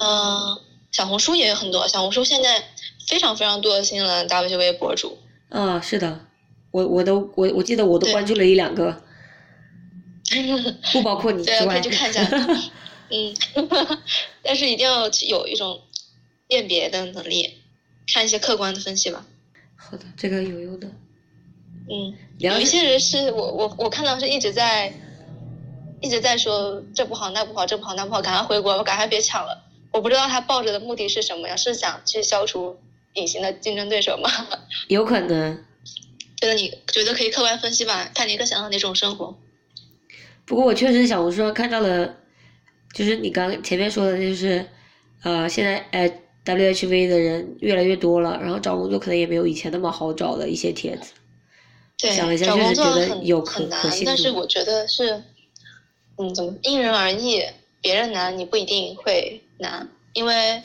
[0.00, 0.60] 嗯，
[0.92, 2.64] 小红书也有很多，小红书现在
[3.08, 5.18] 非常非常多的新西兰 WTV 博主。
[5.48, 6.26] 啊，是的，
[6.70, 9.02] 我我都我我记得我都关注了一两个，
[10.92, 11.58] 不包括你之外。
[11.58, 12.22] 对，可以去看一下。
[13.10, 13.34] 嗯，
[14.42, 15.80] 但是一定要有一种
[16.48, 17.62] 辨别的能力，
[18.12, 19.24] 看一些客观的分析吧。
[19.76, 20.88] 好的，这个有用的。
[21.88, 24.92] 嗯，有一些人是我我我看到是一直在，
[26.00, 29.64] 一直在说这不好那不好这不好那不好，赶快回国，赶快别抢了。
[29.92, 31.56] 我不知道他抱着的目的是什么呀？
[31.56, 32.78] 是想去消除
[33.14, 34.30] 隐形的竞争对手吗？
[34.88, 35.64] 有可能。
[36.36, 39.34] 觉得你觉得可以客观分析吧，看你更想要哪种生活。
[40.44, 42.14] 不过我确实小红书上看到了，
[42.92, 44.66] 就是你刚前面说的，就是
[45.22, 51.14] 呃，现在哎 WHV 的人越来越多了，然后找工作可能也没有以前那么好找的一些帖子。
[51.98, 55.22] 对，找工作很很难，但是我觉得是，
[56.18, 57.42] 嗯，怎么因人而异，
[57.80, 60.62] 别人难你不一定会难，因为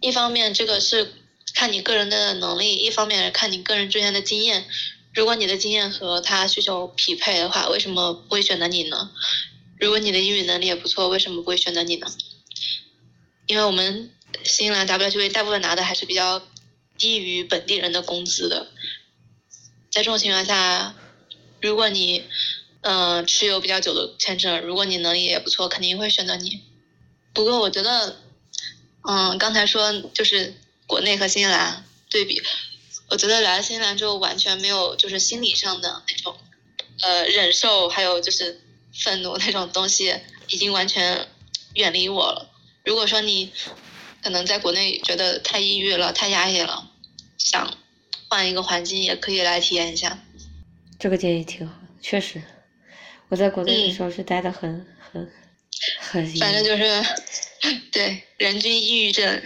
[0.00, 1.12] 一方面这个是
[1.54, 4.64] 看你个人的能力，一方面看你个人之间的经验。
[5.12, 9.10] 如果你的经验和他需求匹配的话，为什么不会选择你呢？
[9.78, 12.06] 如果你的英语能力也不错，为什么不会选择你呢？
[13.46, 14.10] 因为我们
[14.44, 16.40] 新西兰 WTV 大部分拿的还是比较
[16.96, 18.68] 低于本地人的工资的。
[19.90, 20.94] 在这种情况下，
[21.60, 22.24] 如果你，
[22.82, 26.62] 嗯，持有比较久的签证，如果你能力也不错，肯定会选择你。
[27.34, 28.16] 不过我觉得，
[29.02, 30.54] 嗯，刚才说就是
[30.86, 32.40] 国内和新西兰对比，
[33.08, 36.38] 我觉得来了新西兰之后，完全没有就是心理上的那种，
[37.02, 38.62] 呃，忍受还有就是
[38.94, 40.16] 愤怒那种东西，
[40.48, 41.26] 已经完全
[41.74, 42.48] 远离我了。
[42.84, 43.52] 如果说你
[44.22, 46.88] 可能在国内觉得太抑郁了、太压抑了，
[47.36, 47.76] 想。
[48.30, 50.16] 换一个环境也可以来体验一下，
[51.00, 52.40] 这个建议挺好，确实，
[53.28, 55.28] 我在国内的时候是待的很很
[55.98, 57.02] 很，反正就是，
[57.90, 59.42] 对，人均抑郁症，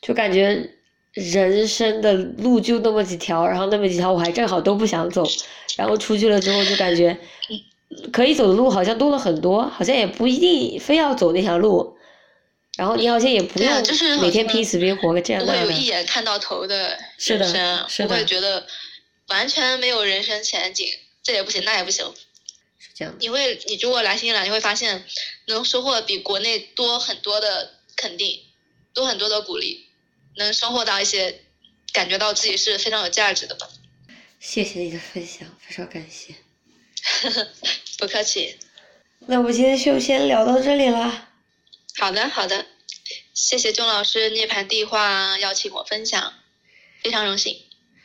[0.00, 0.70] 就感觉
[1.14, 5.26] 人生的路就那么几条，然后那么几条我还正好都不想走，
[5.76, 7.18] 然后出去了之后就感觉，
[8.12, 11.97] 可以走的路好像多了很多，好像也不一定非要走那条路。
[12.78, 15.52] 然后你好像也不用每天拼死拼活个这样的。
[15.52, 18.64] 不会有一眼看到头的人生，不会觉得
[19.26, 20.86] 完全没有人生前景，
[21.20, 22.06] 这也不行那也不行。
[22.78, 23.12] 是这样。
[23.18, 25.04] 你会，你如果来新西兰，你会发现
[25.48, 28.42] 能收获比国内多很多的肯定，
[28.94, 29.86] 多很多的鼓励，
[30.36, 31.40] 能收获到一些
[31.92, 33.58] 感觉到自己是非常有价值的。
[34.38, 36.32] 谢谢你的分享，非常感谢。
[37.98, 38.56] 不客气。
[39.26, 41.27] 那我们今天就先聊到这里了。
[41.98, 42.64] 好的，好的，
[43.34, 46.32] 谢谢钟老师涅槃地话邀请我分享，
[47.02, 47.56] 非常荣幸。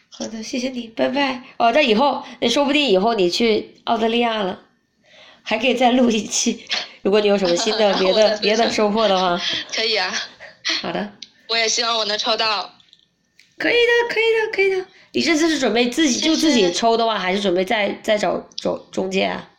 [0.10, 1.44] 好的，谢谢你，拜拜。
[1.58, 4.60] 哦，那以后，那说不定以后你去澳大利亚了，
[5.44, 6.66] 还可以再录一期。
[7.04, 9.40] 如果你有什么新的 别的别的收获的话，
[9.74, 10.12] 可以啊。
[10.82, 11.12] 好的。
[11.50, 12.74] 我也希望我能抽到。
[13.60, 14.88] 可以的，可以的，可以的。
[15.12, 19.50] 你这次是准备自己就自己抽的话，还是准备再再找中中介啊？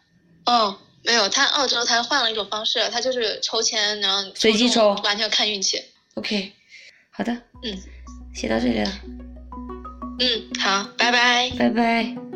[0.46, 0.78] 哦。
[1.04, 5.82] 没有，他澳洲他换了一种方式，他就是抽签，然后随机抽，完全看运气。
[6.14, 6.52] OK，
[7.10, 7.32] 好的，
[7.62, 7.78] 嗯，
[8.34, 8.90] 写到这里了。
[10.20, 11.50] 嗯，好，拜拜。
[11.58, 12.33] 拜拜。